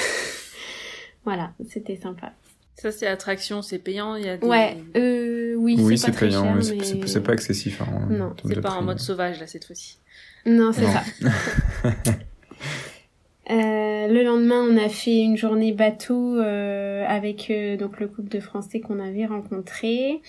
[1.25, 2.33] voilà, c'était sympa.
[2.77, 4.47] Ça c'est attraction, c'est payant, il y a des...
[4.47, 6.63] Ouais, euh, oui, Oui, c'est payant, cher, mais
[7.07, 7.83] c'est mais- pas excessif.
[7.83, 8.85] Hein, Non, en C'est pas en prix.
[8.87, 9.99] mode sauvage là cette fois-ci.
[10.47, 11.03] Non, c'est ça.
[13.53, 18.29] Euh, le lendemain, on a fait une journée bateau euh, avec euh, donc le couple
[18.31, 20.23] de Français qu'on avait rencontré.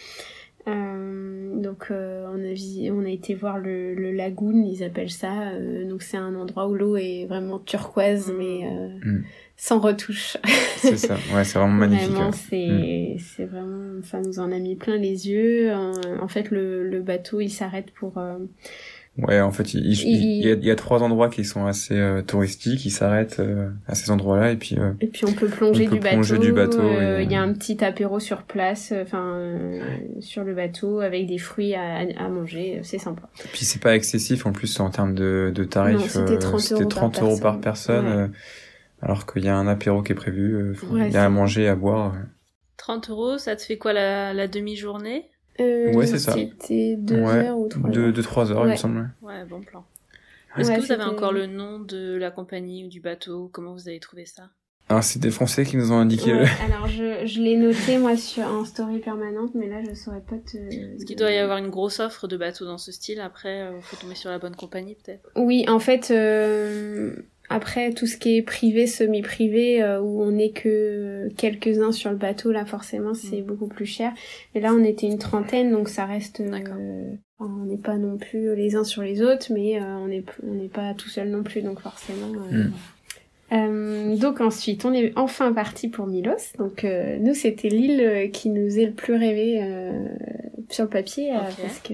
[0.65, 5.49] Euh, donc euh, on a on a été voir le, le lagoon, ils appellent ça.
[5.49, 8.37] Euh, donc c'est un endroit où l'eau est vraiment turquoise, Mm.
[8.37, 9.23] mais euh, Mm.
[9.57, 10.37] sans retouche.
[10.77, 12.09] C'est ça, ouais, c'est vraiment magnifique.
[12.11, 12.35] Vraiment, ouais.
[12.49, 15.73] c'est c'est vraiment ça nous en a mis plein les yeux.
[15.73, 18.37] En, en fait, le, le bateau il s'arrête pour euh,
[19.15, 21.45] Ouais, en fait, il, il, Il- il y, a, il y a trois endroits qui
[21.45, 22.83] sont assez euh, touristiques.
[22.85, 25.89] Ils s'arrêtent euh, à ces endroits-là et puis euh, Et puis on peut plonger, On
[25.91, 28.41] peut du, bateau, plonger du bateau euh, et- Il y a un petit apéro sur
[28.41, 29.79] place, enfin euh,
[30.19, 32.79] sur le bateau avec des fruits à, à manger.
[32.83, 33.29] C'est sympa.
[33.51, 35.99] puis c'est pas excessif en plus en termes de, de tarifs.
[36.09, 38.05] C'était 30 c'était euros par 30 euros par personne.
[38.07, 38.11] Ouais.
[38.13, 38.27] euh,
[39.03, 40.55] alors qu'il y a un apéro qui est prévu.
[40.55, 42.15] euh, Ouais, il y a à manger, à boire.
[42.77, 45.29] 30 euros, ça te fait quoi la, la demi-journée?
[45.59, 46.33] Euh, Ouais, c'est ça.
[46.33, 48.13] C'était deux Ouais, heures ou trois De, heures.
[48.13, 49.11] de 3 heures, il me semble.
[49.21, 49.85] Ouais, bon plan.
[50.55, 53.49] Ouais, Est-ce que vous avez encore le nom de la compagnie ou du bateau?
[53.51, 54.49] Comment vous avez trouvé ça?
[54.89, 56.33] Alors, c'est des Français qui nous ont indiqué.
[56.33, 59.93] Ouais, le- alors je, je l'ai noté moi sur en story permanente, mais là je
[59.95, 60.57] saurais pas te.
[60.91, 63.19] Parce qu'il doit y avoir une grosse offre de bateaux dans ce style.
[63.21, 65.29] Après, euh, faut tomber sur la bonne compagnie peut-être.
[65.37, 67.15] Oui, en fait, euh,
[67.53, 72.17] après tout ce qui est privé, semi-privé, euh, où on n'est que quelques-uns sur le
[72.17, 73.45] bateau, là forcément c'est Mm.
[73.45, 74.11] beaucoup plus cher.
[74.55, 76.39] Et là on était une trentaine, donc ça reste.
[76.41, 80.23] euh, on n'est pas non plus les uns sur les autres, mais euh, on n'est
[80.49, 82.31] on n'est pas tout seul non plus, donc forcément.
[82.51, 82.73] euh, Mm.
[83.51, 86.53] euh, donc ensuite, on est enfin parti pour Milos.
[86.57, 89.91] Donc euh, nous, c'était l'île qui nous est le plus rêvé euh,
[90.69, 91.93] sur le papier, euh, parce que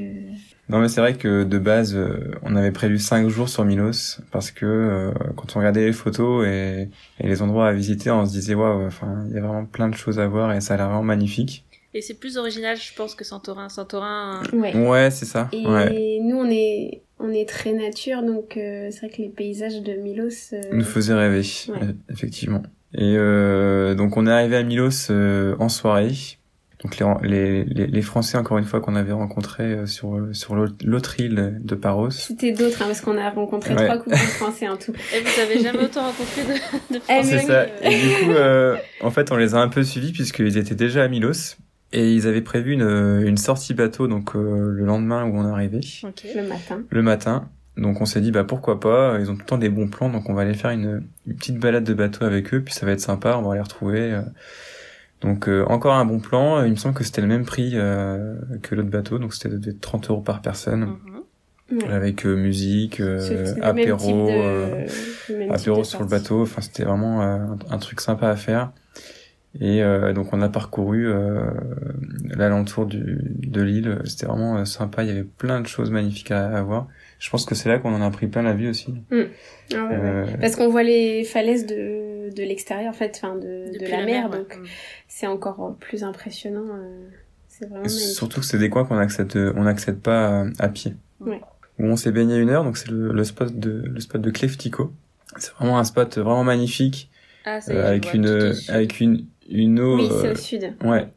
[0.69, 4.19] Non, mais c'est vrai que de base, euh, on avait prévu cinq jours sur Milos
[4.31, 6.89] parce que euh, quand on regardait les photos et,
[7.19, 9.89] et, les endroits à visiter, on se disait waouh, enfin, il y a vraiment plein
[9.89, 11.65] de choses à voir et ça a l'air vraiment magnifique.
[11.95, 13.67] Et c'est plus original, je pense, que Santorin.
[13.67, 14.43] Santorin.
[14.53, 14.75] Ouais.
[14.75, 15.49] Ouais, c'est ça.
[15.51, 16.19] Et ouais.
[16.21, 19.93] nous, on est, on est très nature, donc euh, c'est vrai que les paysages de
[19.93, 20.53] Milos.
[20.53, 21.77] euh, nous faisaient rêver, Ouais.
[21.81, 22.61] euh, effectivement.
[22.93, 26.13] Et euh, donc on est arrivé à Milos euh, en soirée.
[26.83, 30.55] Donc les, les, les, les Français, encore une fois, qu'on avait rencontrés euh, sur, sur
[30.55, 32.09] l'autre l'autre île de Paros.
[32.11, 33.85] C'était d'autres, hein, parce qu'on a rencontré Ouais.
[33.85, 34.93] trois couples français en tout.
[35.13, 37.39] Et vous avez jamais autant rencontré de, de Eh, Français.
[37.39, 37.53] C'est ça.
[37.63, 40.73] euh, Et du coup, euh, en fait, on les a un peu suivis puisqu'ils étaient
[40.75, 41.57] déjà à Milos.
[41.91, 45.51] Et ils avaient prévu une, une sortie bateau donc euh, le lendemain où on est
[45.51, 46.23] arrivé, Ok.
[46.35, 46.81] Le matin.
[46.87, 47.49] le matin.
[47.77, 50.09] Donc on s'est dit bah pourquoi pas, ils ont tout le temps des bons plans
[50.09, 52.85] donc on va aller faire une, une petite balade de bateau avec eux puis ça
[52.85, 53.99] va être sympa, on va les retrouver.
[54.13, 54.21] euh.
[55.21, 58.35] Donc euh, encore un bon plan, il me semble que c'était le même prix euh,
[58.61, 60.95] que l'autre bateau donc c'était de 30 euros par personne
[61.71, 61.77] Mhm.
[61.83, 61.93] Ouais.
[61.93, 64.25] avec euh, musique, euh, apéro.
[64.25, 66.41] de- euh, type apéro de sur le bateau.
[66.41, 67.37] Enfin, c'était vraiment euh,
[67.69, 68.71] un, truc sympa à faire.
[69.61, 71.41] Et euh, donc on a parcouru euh,
[72.35, 73.99] l'alentour du, de l'île.
[74.05, 75.03] C'était vraiment euh, sympa.
[75.03, 76.87] Il y avait plein de choses magnifiques à, à voir.
[77.19, 78.95] Je pense que c'est là qu'on en a pris plein la vue aussi.
[79.11, 79.23] Ah ouais,
[79.75, 79.89] ouais.
[79.91, 84.29] Euh, Parce qu'on voit les falaises de, de l'extérieur, en fait, enfin, de, la, mer,
[84.29, 84.57] donc
[85.07, 86.65] c'est encore plus impressionnant.
[86.67, 87.07] euh,
[87.47, 90.95] c'est vraiment surtout que c'est des coins qu'on accède, on n'accède pas euh, à pied.
[91.19, 91.41] Ouais.
[91.77, 92.63] Où on s'est baigné une heure.
[92.63, 94.93] Donc c'est le, le spot de le spot de Cleftico.
[95.37, 97.09] C'est vraiment un spot vraiment magnifique
[97.45, 99.97] Ah, euh, avec une avec une une eau.
[99.97, 100.73] Oui, c'est euh, au sud.
[100.83, 101.07] Ouais,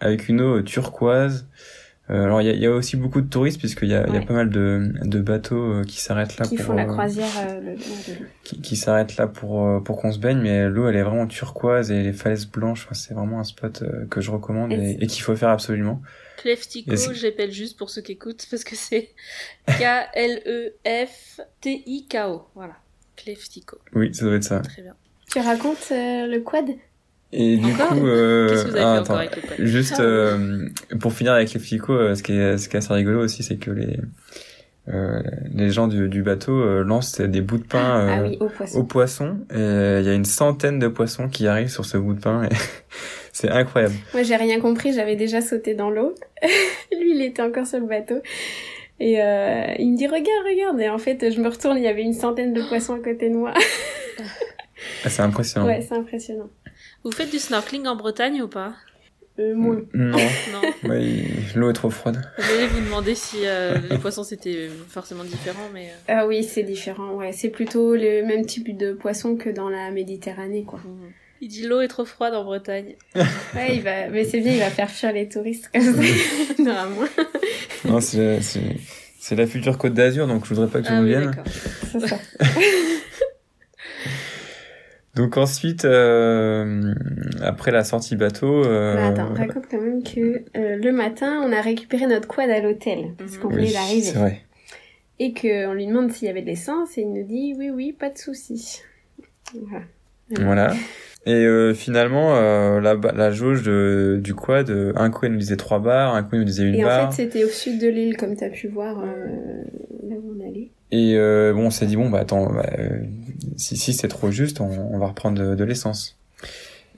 [0.00, 1.46] avec une eau turquoise.
[2.10, 3.94] Euh, alors il y a, il y a aussi beaucoup de touristes puisqu'il y y
[3.94, 6.86] a pas mal de, de bateaux euh, qui s'arrêtent là Qui pour font la euh,
[6.86, 8.26] croisière euh, le long de l'eau.
[8.42, 11.90] qui, qui s'arrêtent là pour pour qu'on se baigne mais l'eau elle est vraiment turquoise
[11.90, 15.06] et les falaises blanches c'est vraiment un spot que je recommande Et et, c'est- et
[15.06, 16.02] qu'il faut faire absolument.
[16.42, 19.08] C'est- j'appelle juste pour ceux qui écoutent parce que c'est
[21.14, 22.42] K-L-E-F-T-I-K-O.
[22.54, 22.74] Voilà.
[23.16, 23.78] Cleftico.
[23.94, 24.60] Oui, ça doit être ça.
[24.60, 24.94] Très bien.
[25.30, 26.66] Tu racontes euh, le quad?
[27.36, 30.02] Et du Encore coup euh, vous avez ah, fait attends, avec Juste Ah.
[30.02, 30.68] euh,
[31.00, 33.42] pour finir avec les flicots, euh, ce qui est ce qui est assez rigolo aussi,
[33.42, 33.98] c'est que les
[34.88, 35.20] euh,
[35.52, 38.48] les gens du, du bateau euh, lancent des bouts de pain Ah euh, oui, au
[38.48, 38.78] poisson.
[38.78, 39.38] aux poissons.
[39.50, 39.56] Et
[40.00, 42.44] il y a une centaine de poissons qui arrivent sur ce bout de pain.
[42.44, 42.48] Et
[43.32, 43.94] c'est incroyable.
[44.12, 46.14] Moi, j'ai rien compris, j'avais déjà sauté dans l'eau.
[46.92, 48.16] Lui, il était encore sur le bateau.
[49.00, 50.80] Et euh, il me dit, regarde, regarde.
[50.80, 53.28] Et en fait, je me retourne, il y avait une centaine de poissons à côté
[53.30, 53.52] de moi.
[55.04, 55.66] Ah, c'est impressionnant.
[55.66, 56.50] ouais, c'est impressionnant.
[57.04, 58.74] Vous faites du snorkeling en Bretagne ou pas?
[59.38, 59.82] Euh, moins.
[59.92, 60.16] Non,
[60.52, 60.94] Non.
[60.94, 61.26] il-
[61.56, 62.22] l'eau est trop froide.
[62.38, 65.88] J'allais vous demander si euh, les poissons c'était forcément différent, mais.
[65.88, 67.14] euh, Ah oui, c'est différent.
[67.14, 70.78] Ouais, c'est plutôt le même type de poisson que dans la Méditerranée, quoi.
[70.84, 71.10] mhm.
[71.40, 72.94] Il dit l'eau est trop froide en Bretagne.
[73.54, 76.02] Ouais, il va, mais c'est bien, il va faire fuir les touristes comme ça.
[77.84, 78.76] Non, c'est c'est
[79.20, 81.26] c'est la future Côte d'Azur, donc je voudrais pas que Ah vous oui, vienne.
[81.26, 81.44] d'accord.
[81.92, 82.18] C'est ça.
[85.16, 86.92] Donc ensuite, euh,
[87.42, 91.52] après la sortie bateau, euh, Mais attends, raconte quand même que euh, le matin, on
[91.52, 93.54] a récupéré notre quad à l'hôtel, parce qu'on Mhm.
[93.54, 94.00] venait oui, d'arriver.
[94.02, 94.40] c'est vrai.
[95.20, 97.92] Et qu'on lui demande s'il y avait de l'essence, et il nous dit oui, oui,
[97.92, 98.82] pas de souci.
[99.54, 99.84] Voilà.
[100.40, 100.74] Voilà.
[101.26, 105.38] Et euh, finalement, euh, la, la jauge de, du quad, euh, un coup elle nous
[105.38, 107.08] disait trois barres, un coup il nous disait une Et barre.
[107.08, 109.04] en fait, c'était au sud de l'île, comme tu as pu voir euh,
[110.08, 110.70] là où on allait.
[110.90, 113.00] Et euh, bon, on s'est dit bon bah attends, bah, euh,
[113.56, 116.18] si si c'est trop juste, on, on va reprendre de, de l'essence.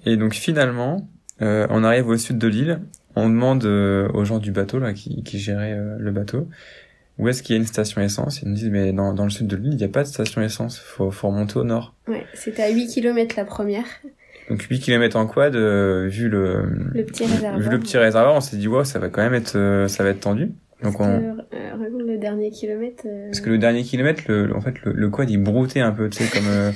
[0.04, 1.08] Et donc finalement,
[1.42, 2.80] euh, on arrive au sud de l'île,
[3.14, 6.48] on demande euh, aux gens du bateau là qui, qui géraient euh, le bateau
[7.18, 8.42] où est-ce qu'il y a une station essence?
[8.42, 10.08] Ils nous disent mais dans, dans le sud de l'île il n'y a pas de
[10.08, 11.94] station essence, faut faut remonter au nord.
[12.08, 13.86] Ouais, c'était à 8 km la première,
[14.50, 16.62] Donc 8 km en quad, euh, vu le
[16.92, 17.58] le petit réservoir.
[17.58, 20.10] vu le petit réservoir, on s'est dit wow ça va quand même être ça va
[20.10, 20.52] être tendu.
[20.82, 23.04] Donc Parce on que, euh, raconte le dernier kilomètre.
[23.06, 25.92] euh, Parce que le dernier kilomètre, le, en fait, le, le quad il broutait un
[25.92, 26.70] peu, tu sais, comme euh,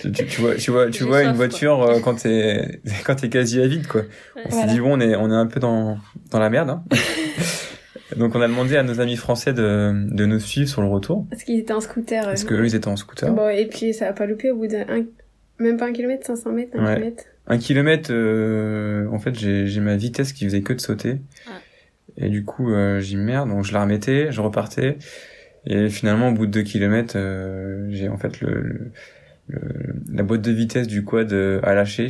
[0.00, 3.16] tu, tu, tu vois, tu vois, tu vois soif, une voiture euh, quand t'es quand
[3.16, 4.02] t'es quasi à vide, quoi.
[4.02, 4.06] Ouais.
[4.46, 4.72] On s'est Voilà.
[4.72, 5.98] dit bon, on est on est un peu dans
[6.30, 6.70] dans la merde.
[6.70, 6.84] Hein.
[8.16, 11.26] Donc on a demandé à nos amis français de de nous suivre sur le retour,
[11.30, 12.22] Parce qu'ils étaient en scooter.
[12.24, 13.32] euh, parce que eux ils étaient en scooter.
[13.32, 14.82] Bon, et puis ça a pas loupé au bout d'un...
[14.88, 15.04] un-
[15.58, 16.94] Même pas un kilomètre, 500 mètres, un Ouais.
[16.94, 17.24] kilomètre.
[17.46, 21.18] Un kilomètre, euh, en fait, j'ai j'ai ma vitesse qui faisait que de sauter.
[21.48, 21.52] Ah.
[22.20, 24.98] Et du coup, euh, j'ai dit merde, donc je la remettais, je repartais.
[25.66, 28.92] Et finalement, au bout de deux kilomètres, euh, j'ai en fait le, le-
[29.48, 32.06] le- la boîte de vitesse du quad euh, a lâché.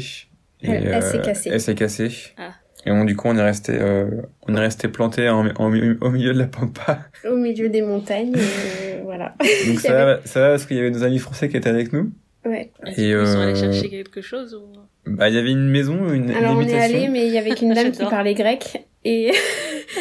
[0.63, 1.51] Et, Elle- elle s'est cassée.
[1.53, 2.11] Elle s'est cassée.
[2.39, 2.53] Ah.
[2.87, 4.07] Et bon, du coup, on est resté, euh,
[4.49, 7.01] on est resté planté en, en- au milieu de la pampa.
[7.29, 9.35] Au milieu des montagnes, et voilà.
[9.67, 12.11] Donc ça, va, ça parce qu'il y avait nos amis français qui étaient avec nous.
[12.45, 12.71] Ouais.
[12.87, 14.73] Et, Et, ils sont allés euh, chercher quelque chose ou...
[15.11, 17.51] Bah, il y avait une maison, une Alors on est allé, mais il y avait
[17.51, 19.33] qu'une dame qui parlait grec et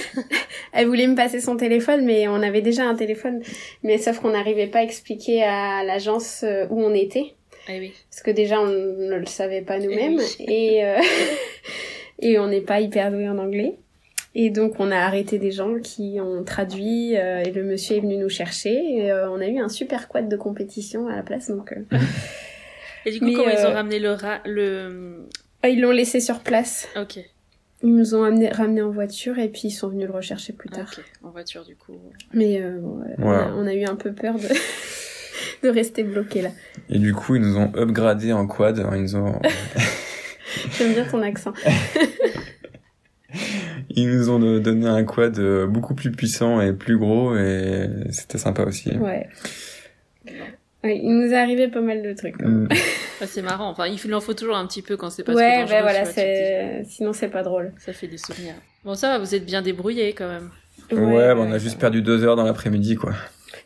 [0.73, 3.41] elle voulait me passer son téléphone, mais on avait déjà un téléphone,
[3.83, 7.33] mais sauf qu'on n'arrivait pas à expliquer à l'agence euh, où on était,
[7.67, 7.93] Ah oui.
[8.09, 10.45] parce que déjà on ne le savait pas nous-mêmes oui.
[10.47, 10.97] et euh,
[12.19, 13.75] et on n'est pas hyper doué en anglais.
[14.35, 17.99] Et donc on a arrêté des gens qui ont traduit euh, et le monsieur est
[17.99, 21.23] venu nous chercher et euh, on a eu un super quad de compétition à la
[21.23, 21.97] place donc euh,
[23.05, 24.39] Et du coup, Mais, comment ils euh, ont ramené le ra...
[24.45, 25.27] le...
[25.63, 26.87] ils l'ont laissé sur place.
[26.95, 27.19] Ok.
[27.81, 30.69] Ils nous ont amené, ramené en voiture et puis ils sont venus le rechercher plus
[30.69, 30.91] tard.
[30.97, 31.03] Ok.
[31.23, 31.97] En voiture, du coup.
[32.33, 34.47] Mais euh, bon, on, a, on a eu un peu peur de,
[35.63, 36.49] de rester bloqué là.
[36.89, 38.79] Et du coup, ils nous ont upgradé en quad.
[38.79, 39.39] Alors, Ils nous ont,
[40.77, 41.53] J'aime bien ton accent.
[43.89, 48.37] ils nous ont donné un quad euh, beaucoup plus puissant et plus gros et c'était
[48.37, 48.91] sympa aussi.
[48.97, 49.27] Ouais.
[50.83, 52.39] Ouais, il nous est arrivé pas mal de trucs.
[52.41, 52.67] Mm.
[53.21, 53.69] Ah, c'est marrant.
[53.69, 55.81] Enfin, il en faut toujours un petit peu quand c'est pas ouais, trop dangereux.
[55.81, 57.73] voilà, vois, tu te c'est sinon c'est pas drôle.
[57.77, 58.53] Ça fait des souvenirs.
[58.85, 60.49] Bon, ça va, vous êtes bien débrouillés quand même.
[60.91, 63.11] Ouais, bah, on a juste perdu deux heures dans l'après-midi, quoi.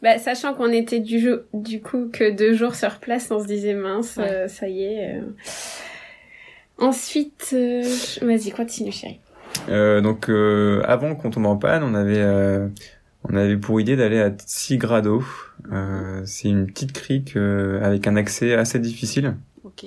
[0.01, 1.39] Bah, sachant qu'on était du,
[1.81, 4.29] coup que deux jours sur place, on se disait mince, Ouais.
[4.29, 5.17] euh, ça y est.
[5.17, 5.21] euh.
[6.79, 7.83] Ensuite, euh,
[8.21, 9.19] vas-y, continue chérie.
[9.69, 12.67] Euh, donc euh, avant qu'on tombe en panne, on avait euh,
[13.29, 15.23] on avait pour idée d'aller à Tsigrado.
[15.71, 19.85] Euh, c'est une petite crique euh, avec un accès assez difficile Ok.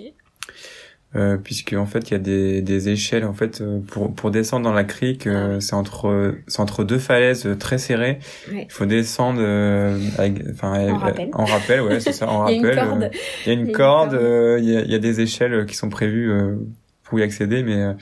[1.16, 4.30] euh, puisque en fait il y a des, des échelles en fait euh, pour pour
[4.30, 8.18] descendre dans la crique euh, Ah c'est entre c'est entre deux falaises très serrées.
[8.50, 8.66] Ouais.
[8.68, 11.28] Il faut descendre euh, avec enfin avec- rappel.
[11.34, 12.88] en rappel ouais c'est ça en Il y a une rappel.
[12.88, 13.02] corde.
[13.04, 13.08] euh,
[13.44, 15.74] Il y a une corde, euh, il y, a, il y a des échelles qui
[15.76, 16.56] sont prévues euh,
[17.04, 17.92] pour y accéder, mais, euh,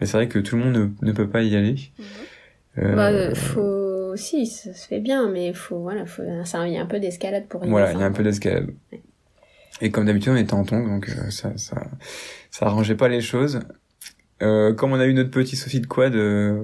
[0.00, 1.76] mais c'est vrai que tout le monde ne, ne peut pas y aller.
[1.98, 2.04] Mhm.
[2.78, 3.34] Euh, Bah, euh,
[4.10, 6.86] faut si, ça se fait bien, mais faut voilà, faut ça, il y a un
[6.86, 8.70] peu d'escalade pour y voilà, il y a un peu d'escalade.
[9.80, 11.76] Et comme d'habitude, on était en tongs, donc euh, ça, ça,
[12.50, 13.60] ça arrangeait pas les choses.
[14.42, 16.58] Euh, comme on a eu notre petit souci de quad, euh,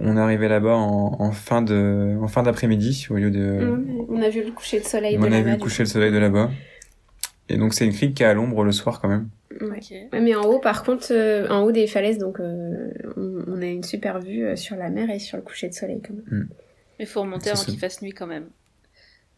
[0.00, 4.06] on est arrivé là-bas en, en fin de, en fin d'après-midi au lieu de.
[4.08, 5.88] On a vu le coucher de soleil de on a là-bas, vu le coucher le
[5.88, 6.50] soleil de là-bas.
[7.48, 9.28] Et donc c'est une crique qui est à l'ombre le soir quand même.
[9.58, 9.64] coup.
[9.66, 9.78] Ouais.
[9.78, 9.90] Ok.
[10.12, 13.62] Ouais, mais en haut, par contre, euh, en haut des falaises, donc euh, on, on
[13.62, 16.48] a une super vue sur la mer et sur le coucher de soleil quand même.
[17.00, 18.46] Mais faut remonter avant c'est- qu'il fasse nuit quand même.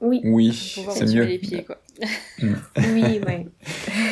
[0.00, 1.26] Oui, Oui, Pour voir c'est où tu mets mieux.
[1.28, 1.80] les pieds, quoi.
[2.42, 3.46] oui, ouais,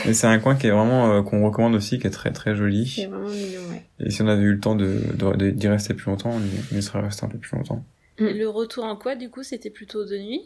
[0.06, 2.50] Mais c'est un coin qui est vraiment euh, qu'on recommande aussi, qui est très très
[2.52, 3.06] c'est joli.
[3.10, 3.82] vraiment mignon, ouais.
[3.98, 6.38] Et si on avait eu le temps de de- de- d'y rester plus longtemps, on
[6.40, 7.84] y, on y serait resté un peu plus longtemps.
[8.20, 8.26] Mm.
[8.28, 10.42] Et le retour en quad, du coup, c'était plutôt de nuit?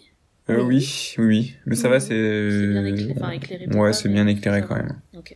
[0.49, 1.15] Euh, Oui.
[1.19, 1.57] oui.
[1.67, 2.09] Mais ça va, c'est.
[2.51, 4.99] C'est bien éclairé, enfin, éclairé pour Ouais, c'est bien éclairé quand même.
[5.15, 5.35] Ok.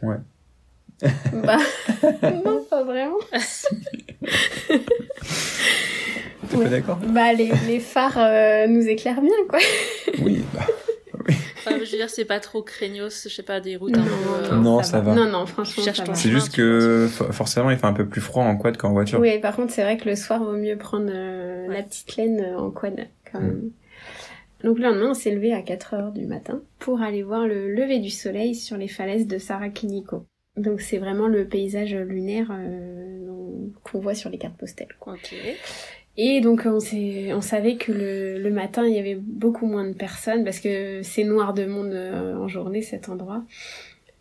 [1.44, 1.58] Bah,
[2.44, 3.18] non, pas vraiment.
[6.50, 6.64] T'es Ouais.
[6.64, 6.98] pas d'accord?
[7.08, 9.58] Bah, les, les phares euh, nous éclairent bien, quoi.
[10.22, 10.42] Oui.
[10.54, 10.60] bah,
[11.58, 14.06] Enfin, je veux dire, c'est pas trop craignos, je sais pas, des routes un Non,
[14.06, 14.52] peu...
[14.52, 15.14] euh, Non, ça va.
[15.14, 16.14] Non, non, franchement, ça va.
[16.14, 19.20] C'est juste que for- forcément, il fait un peu plus froid en quad qu'en voiture.
[19.20, 21.74] Oui, par contre, c'est vrai que le soir, vaut mieux prendre euh, Ouais.
[21.76, 23.46] la petite laine euh, en quad, quand Mm.
[23.46, 23.70] même.
[24.64, 27.72] Donc le lendemain, on s'est levé à 4 heures du matin pour aller voir le
[27.74, 30.24] lever du soleil sur les falaises de Sarakiniko.
[30.56, 34.88] Donc c'est vraiment le paysage lunaire euh, qu'on voit sur les cartes postales.
[34.98, 35.14] quoi.
[36.20, 39.86] Et donc on, s'est- on savait que le, le matin, il y avait beaucoup moins
[39.86, 43.44] de personnes parce que c'est noir de monde euh, en journée cet endroit.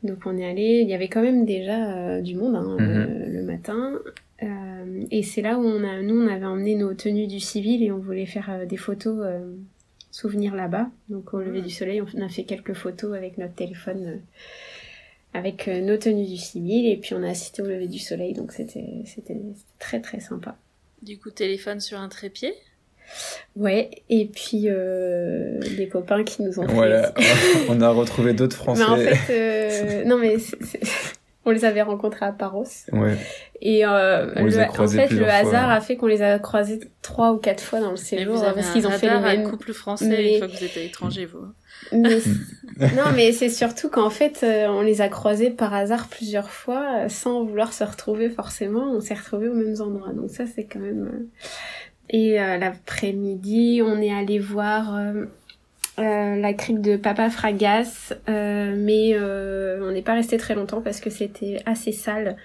[0.04, 2.88] Donc on est allé, il y avait quand même déjà euh, du monde hein, Mhm.
[2.90, 3.94] euh, le matin.
[4.44, 7.82] Euh, et c'est là où on a, nous, on avait emmené nos tenues du civil
[7.84, 9.56] et on voulait faire euh, des photos euh,
[10.12, 10.92] souvenirs là-bas.
[11.10, 11.66] Donc au lever Mhm.
[11.66, 14.18] du soleil, on a fait quelques photos avec notre téléphone, euh,
[15.34, 18.34] avec euh, nos tenues du civil et puis on a assisté au lever du soleil.
[18.34, 18.86] Donc c'était
[19.80, 20.58] très très sympa.
[21.02, 22.54] Du coup, téléphone sur un trépied.
[23.56, 27.14] Ouais, et puis euh, des copains qui nous ont fait Voilà,
[27.70, 28.84] on a retrouvé d'autres Français.
[28.86, 30.82] Mais en fait, euh, non mais c'est- c'est-
[31.46, 33.16] on les avait rencontrés à Paros Ouais.
[33.62, 36.08] et euh, On les le- a en croisés fait le fois, hasard a fait qu'on
[36.08, 38.88] les a croisés trois ou quatre fois dans le séjour vous avez parce un qu'ils
[38.88, 41.46] ont fait les couple français Mais- une fois que vous êtes à l'étranger, vous.
[41.92, 42.20] Mais
[42.96, 47.06] non mais c'est surtout qu'en fait euh, on les a croisés par hasard plusieurs fois
[47.06, 48.92] euh, sans vouloir se retrouver forcément.
[48.92, 51.10] On s'est retrouvés aux mêmes endroits donc ça c'est quand même.
[51.14, 51.28] euh,
[52.10, 54.96] Et euh, l'après-midi on est allé voir.
[54.96, 55.26] euh,
[56.00, 61.10] euh, la crique de Papa Fragas, mais on n'est pas resté très longtemps parce que
[61.10, 62.38] c'était assez sale.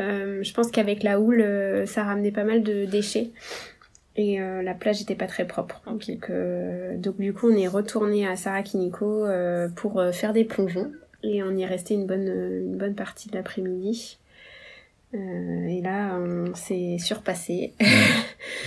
[0.00, 1.44] Je pense qu'avec la houle,
[1.86, 3.30] ça ramenait pas mal de déchets
[4.16, 5.82] et euh, la plage était pas très propre.
[5.86, 10.44] Donc, euh, donc du coup, on est retourné à Sarakiniko euh, pour euh, faire des
[10.44, 10.92] plongeons
[11.22, 14.18] et on y est resté une bonne une bonne partie de l'après-midi.
[15.14, 17.74] Euh, et là, on s'est surpassé.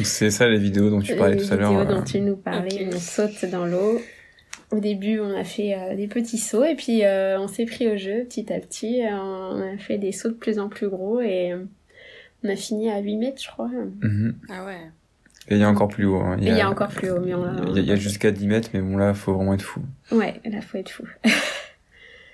[0.04, 1.72] C'est ça les vidéos dont tu parlais Les tout à l'heure.
[1.72, 4.00] vidéos euh, dont tu nous parlais, on saute dans l'eau.
[4.72, 7.88] au début, on a fait euh, des petits sauts et puis euh, on s'est pris
[7.92, 9.02] au jeu petit à petit.
[9.12, 11.54] On a fait des sauts de plus en plus gros et
[12.44, 13.70] on a fini à 8 mètres, je crois.
[14.02, 14.36] Mhm.
[14.50, 14.78] Ah ouais.
[15.48, 16.18] Et il y a encore plus haut.
[16.18, 16.38] hein.
[16.40, 17.54] Il y a encore plus haut, mais on l'a.
[17.68, 19.62] Il y a, il y a jusqu'à 10 mètres, mais bon là, faut vraiment être
[19.62, 19.82] fou.
[20.12, 21.04] Ouais, là, faut être fou.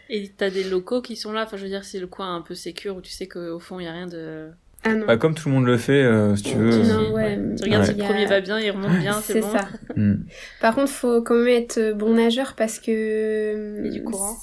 [0.10, 2.42] Et t'as des locaux qui sont là, enfin je veux dire c'est le coin un
[2.42, 4.50] peu sécure où tu sais qu'au fond il y a rien de...
[4.84, 5.06] Ah non.
[5.06, 6.72] Bah, comme tout le monde le fait, euh, si tu veux.
[6.72, 7.40] Tu Non, ouais.
[7.56, 9.52] Tu regardes si le premier va bien, il remonte bien, c'est C'est bon.
[9.52, 9.68] ça.
[9.96, 10.16] Hmm.
[10.60, 13.78] Par contre, faut quand même être bon nageur parce que.
[13.80, 14.36] Il y a du courant.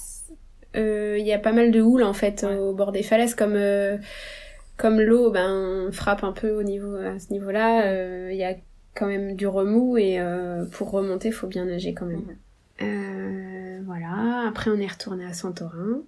[0.77, 2.55] Euh, Il y a pas mal de houle en fait Ouais.
[2.55, 3.97] au bord des falaises, comme euh,
[4.79, 7.85] comme l'eau, ben frappe un peu au niveau à ce niveau-là.
[7.85, 8.55] euh, Il y a
[8.95, 12.21] quand même du remous et euh, pour remonter, faut bien nager quand même.
[12.21, 12.35] Mhm.
[12.81, 14.45] Euh, voilà.
[14.47, 16.01] Après, on est retourné à Santorin.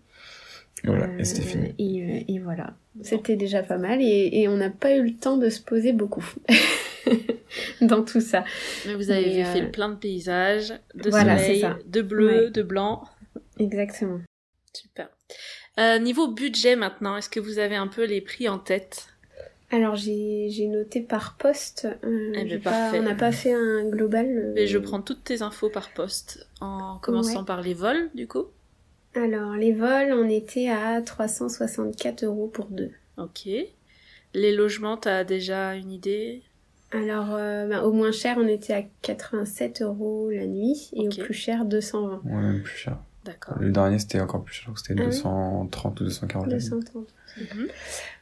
[0.84, 1.76] Voilà, Euh, et c'était fini.
[1.78, 2.74] Et, et voilà.
[3.03, 5.93] C'était déjà pas mal et, et on n'a pas eu le temps de se poser
[5.93, 6.26] beaucoup
[7.82, 8.43] dans tout ça.
[8.88, 12.49] Mais vous avez Mais, fait euh, plein de paysages, de Voilà, soleil, de bleu, Ouais.
[12.51, 13.03] de blanc.
[13.59, 14.19] Exactement.
[14.74, 15.09] Super.
[15.82, 19.08] Euh, niveau budget maintenant, est-ce que vous avez un peu les prix en tête?
[19.72, 21.88] Alors j'ai noté par poste.
[22.04, 24.28] euh, Eh ben, pas- on n'a pas fait un global.
[24.28, 27.46] euh, Et je prends toutes tes infos par poste, en commençant Ouais.
[27.46, 28.46] par les vols du coup.
[29.16, 32.92] Alors les vols, on était à 364 euros pour deux.
[33.18, 33.48] Ok.
[34.34, 36.44] Les logements, t'as déjà une idée?
[36.92, 41.12] Alors euh, bah, au moins cher, on était à 87 euros la nuit et au
[41.12, 42.22] plus cher 220.
[42.26, 42.98] Ouais, même plus cher.
[43.26, 43.55] D'accord.
[43.59, 46.47] Le dernier, c'était encore plus cher, je crois que c'était Ah oui 230 ou 240.
[46.47, 46.69] la nuit.
[46.69, 47.07] 230.
[47.38, 47.67] Mhm.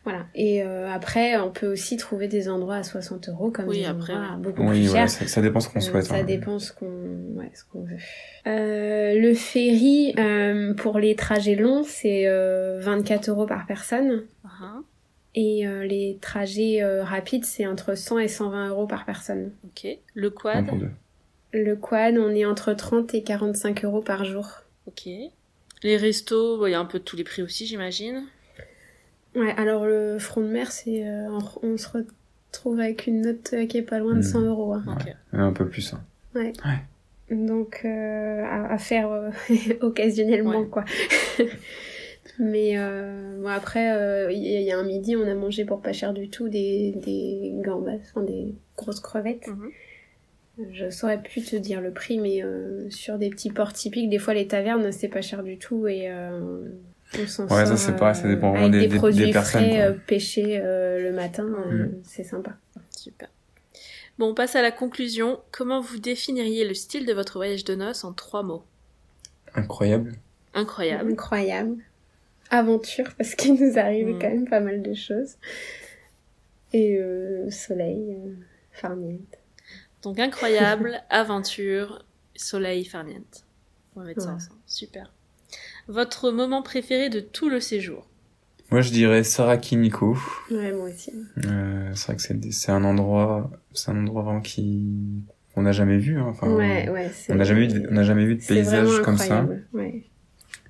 [0.04, 0.26] Voilà.
[0.36, 3.86] Et euh, après, on peut aussi trouver des endroits à 60 euros comme Oui, des
[3.86, 4.42] après, endroits oui.
[4.44, 5.22] beaucoup Oui, plus voilà, chers.
[5.22, 6.06] ça, ça dépend ce qu'on Euh, souhaite.
[6.06, 6.24] Ça hein.
[6.24, 6.86] dépend ce qu'on
[7.36, 7.96] ouais, qu'on veut.
[8.48, 14.24] Euh, le ferry, euh, pour les trajets longs, c'est euh, 24 euros par personne.
[14.44, 14.80] Ah,
[15.34, 19.54] Et euh, les trajets euh, rapides, c'est entre 100 et 120 euros par personne.
[19.64, 19.88] ok.
[20.14, 20.66] Le quad?
[21.52, 24.46] Le quad, on est entre 30 et 45 euros par jour.
[24.90, 25.08] Ok.
[25.84, 28.24] Les restos, il y a un peu de tous les prix aussi, j'imagine.
[29.36, 31.30] Ouais, alors le front de mer, c'est euh,
[31.62, 34.24] on, se retrouve avec une note euh, qui est pas loin de Mm.
[34.24, 34.74] 100 euros.
[34.74, 34.84] hein.
[34.88, 35.06] Ok.
[35.06, 35.94] Ouais, un peu plus.
[35.94, 36.04] hein.
[37.30, 39.30] Donc euh, à, à faire euh,
[39.82, 40.68] occasionnellement Ouais.
[40.68, 40.84] quoi.
[42.40, 45.94] Mais euh, bon, après, euh, il y, a un midi, on a mangé pour pas
[45.94, 49.48] cher du tout des, des gambas, enfin, des grosses crevettes.
[49.48, 49.70] Mhm.
[50.72, 54.20] Je saurais plus te dire le prix, mais euh, sur des petits ports typiques, des
[54.20, 56.68] fois les tavernes, c'est pas cher du tout et euh,
[57.18, 58.92] on s'en Ouais, ça, sort, c'est pareil, ça euh, dépend vraiment avec des- des, des-
[58.94, 59.86] des produits personnes, frais quoi.
[59.86, 61.92] euh, pêchés euh, le matin, euh, Mm.
[62.04, 62.58] c'est sympa.
[62.96, 63.30] Super.
[64.18, 65.40] Bon, on passe à la conclusion.
[65.52, 68.64] Comment vous définiriez le style de votre voyage de noces en trois mots?
[69.56, 70.14] Incroyable.
[70.54, 71.12] Incroyable.
[71.12, 71.78] Incroyable.
[72.52, 74.20] Aventure, parce qu'il nous arrive Mm.
[74.20, 75.36] quand même pas mal de choses.
[76.74, 78.34] Et euh, soleil, euh,
[78.74, 79.39] farniente.
[80.04, 83.46] Donc incroyable, aventure, soleil, farniente.
[83.96, 84.60] On va mettre ça ensemble.
[84.66, 85.12] Super.
[85.88, 88.08] Votre moment préféré de tout le séjour?
[88.72, 90.16] Moi, je dirais Saraki Nico.
[90.52, 91.12] Ouais, moi aussi.
[91.46, 94.86] Euh, c'est vrai que c'est c'est un endroit, c'est un endroit vraiment qui
[95.56, 96.20] qu'on n'a jamais vu.
[96.20, 96.28] hein.
[96.30, 97.10] Enfin, ouais, ouais.
[97.12, 99.40] c'est- on n'a jamais vu, de- on n'a jamais vu de paysage comme ça.
[99.40, 100.04] incroyable, Ouais.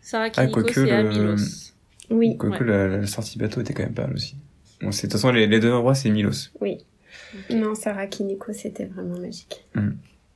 [0.02, 1.74] Sarah Ah, c'est à Milos.
[2.10, 2.70] Oui, Quoique Ouais.
[2.70, 4.38] la, la sortie bateau était quand même pas mal aussi.
[4.82, 6.52] Bon, c'est de toute façon les, les deux endroits c'est Milos.
[6.62, 6.78] oui.
[7.50, 9.66] Non, Sarah Kiniko, c'était vraiment magique.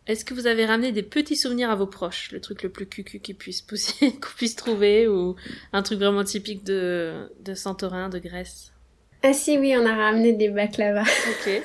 [0.06, 2.32] Est-ce que vous avez ramené des petits souvenirs à vos proches?
[2.34, 5.36] Le truc le plus cucu qu'ils puissent pousser, qu'on puisse trouver ou
[5.72, 8.74] un truc vraiment typique de, de Santorin, de Grèce?
[9.24, 11.04] Ah si, oui, on a ramené des baklava.
[11.48, 11.64] Ok.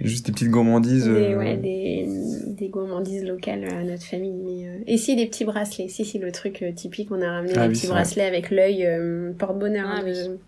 [0.00, 1.06] Juste des petites gourmandises.
[1.06, 2.06] Des, euh, ouais, des,
[2.46, 4.30] des gourmandises locales à notre famille.
[4.32, 5.88] Mais, euh, Et si, des petits bracelets.
[5.88, 7.96] Si, si, le truc euh, typique, on a ramené Ah des oui, petits vrai.
[7.96, 10.38] bracelets avec l'œil euh, porte-bonheur Ah de,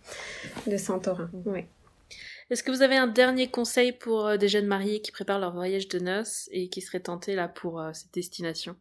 [0.71, 1.29] de Santorin.
[1.47, 1.67] Ouais.
[2.51, 5.53] Est-ce que vous avez un dernier conseil pour euh, des jeunes mariés qui préparent leur
[5.55, 8.75] voyage de noces et qui seraient tentés là pour euh, cette destination?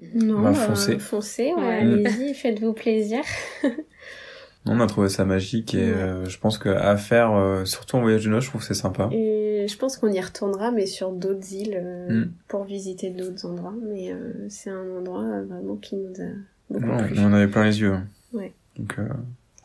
[0.00, 0.98] Non, Bah, euh, foncez.
[0.98, 1.78] foncez, ouais, Ouais.
[1.80, 3.20] allez-y, faites-vous plaisir.
[4.64, 5.92] On a trouvé ça magique et Ouais.
[5.92, 8.74] euh, je pense qu'à faire, euh, surtout en voyage de noces, je trouve que c'est
[8.74, 9.08] sympa.
[9.12, 12.32] Et je pense qu'on y retournera, mais sur d'autres îles, euh, Mm.
[12.48, 13.74] pour visiter d'autres endroits.
[13.82, 16.28] Mais euh, c'est un endroit euh, vraiment qui nous a
[16.70, 17.18] beaucoup Ouais, plu.
[17.18, 17.92] on en avait plein les yeux.
[17.92, 18.06] hein.
[18.32, 18.52] Ouais.
[18.78, 19.08] Donc euh,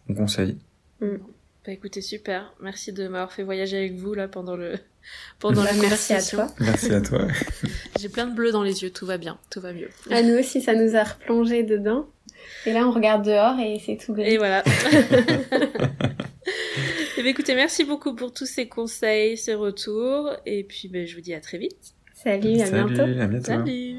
[0.10, 0.58] on conseille.
[1.68, 2.54] Bah écoutez, super.
[2.62, 4.76] Merci de m'avoir fait voyager avec vous là pendant le
[5.40, 6.38] pendant la Bah, merci à conversation.
[6.38, 6.56] toi.
[6.62, 7.28] Merci à toi.
[8.00, 9.90] J'ai plein de bleu dans les yeux, tout va bien, tout va mieux.
[10.10, 12.08] À nous aussi, ça nous a replongé dedans.
[12.66, 14.30] Et là, on regarde dehors et c'est tout gris.
[14.34, 14.64] Et voilà.
[17.18, 20.32] Et bien, écoutez, merci beaucoup pour tous ces conseils, ces retours.
[20.46, 21.96] Et puis, ben, je vous dis à très vite.
[22.14, 23.02] Salut, à Salut, bientôt.
[23.22, 23.46] à bientôt.
[23.46, 23.96] Salut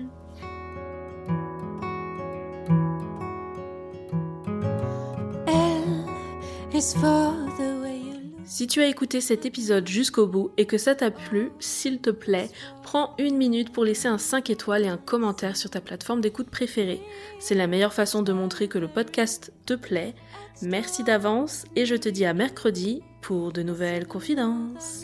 [8.45, 12.11] Si tu as écouté cet épisode jusqu'au bout et que ça t'a plu, s'il te
[12.11, 12.51] plaît,
[12.85, 16.51] prends une minute pour laisser un 5 étoiles et un commentaire sur ta plateforme d'écoute
[16.51, 17.03] préférée.
[17.41, 20.15] C'est la meilleure façon de montrer que le podcast te plaît.
[20.63, 25.03] Merci d'avance et je te dis à mercredi pour de nouvelles confidences.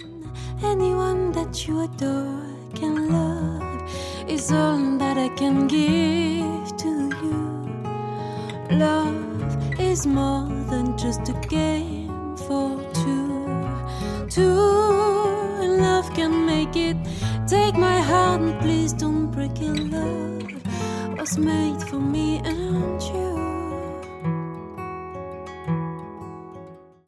[0.62, 2.40] Anyone that you adore
[2.74, 3.08] can
[8.70, 9.33] love
[9.78, 13.44] is more than just a game for two.
[14.28, 14.54] Two,
[15.80, 16.96] love can make it.
[17.46, 19.78] Take my heart and please don't break it.
[19.92, 20.44] Love
[21.18, 23.53] was made for me and you.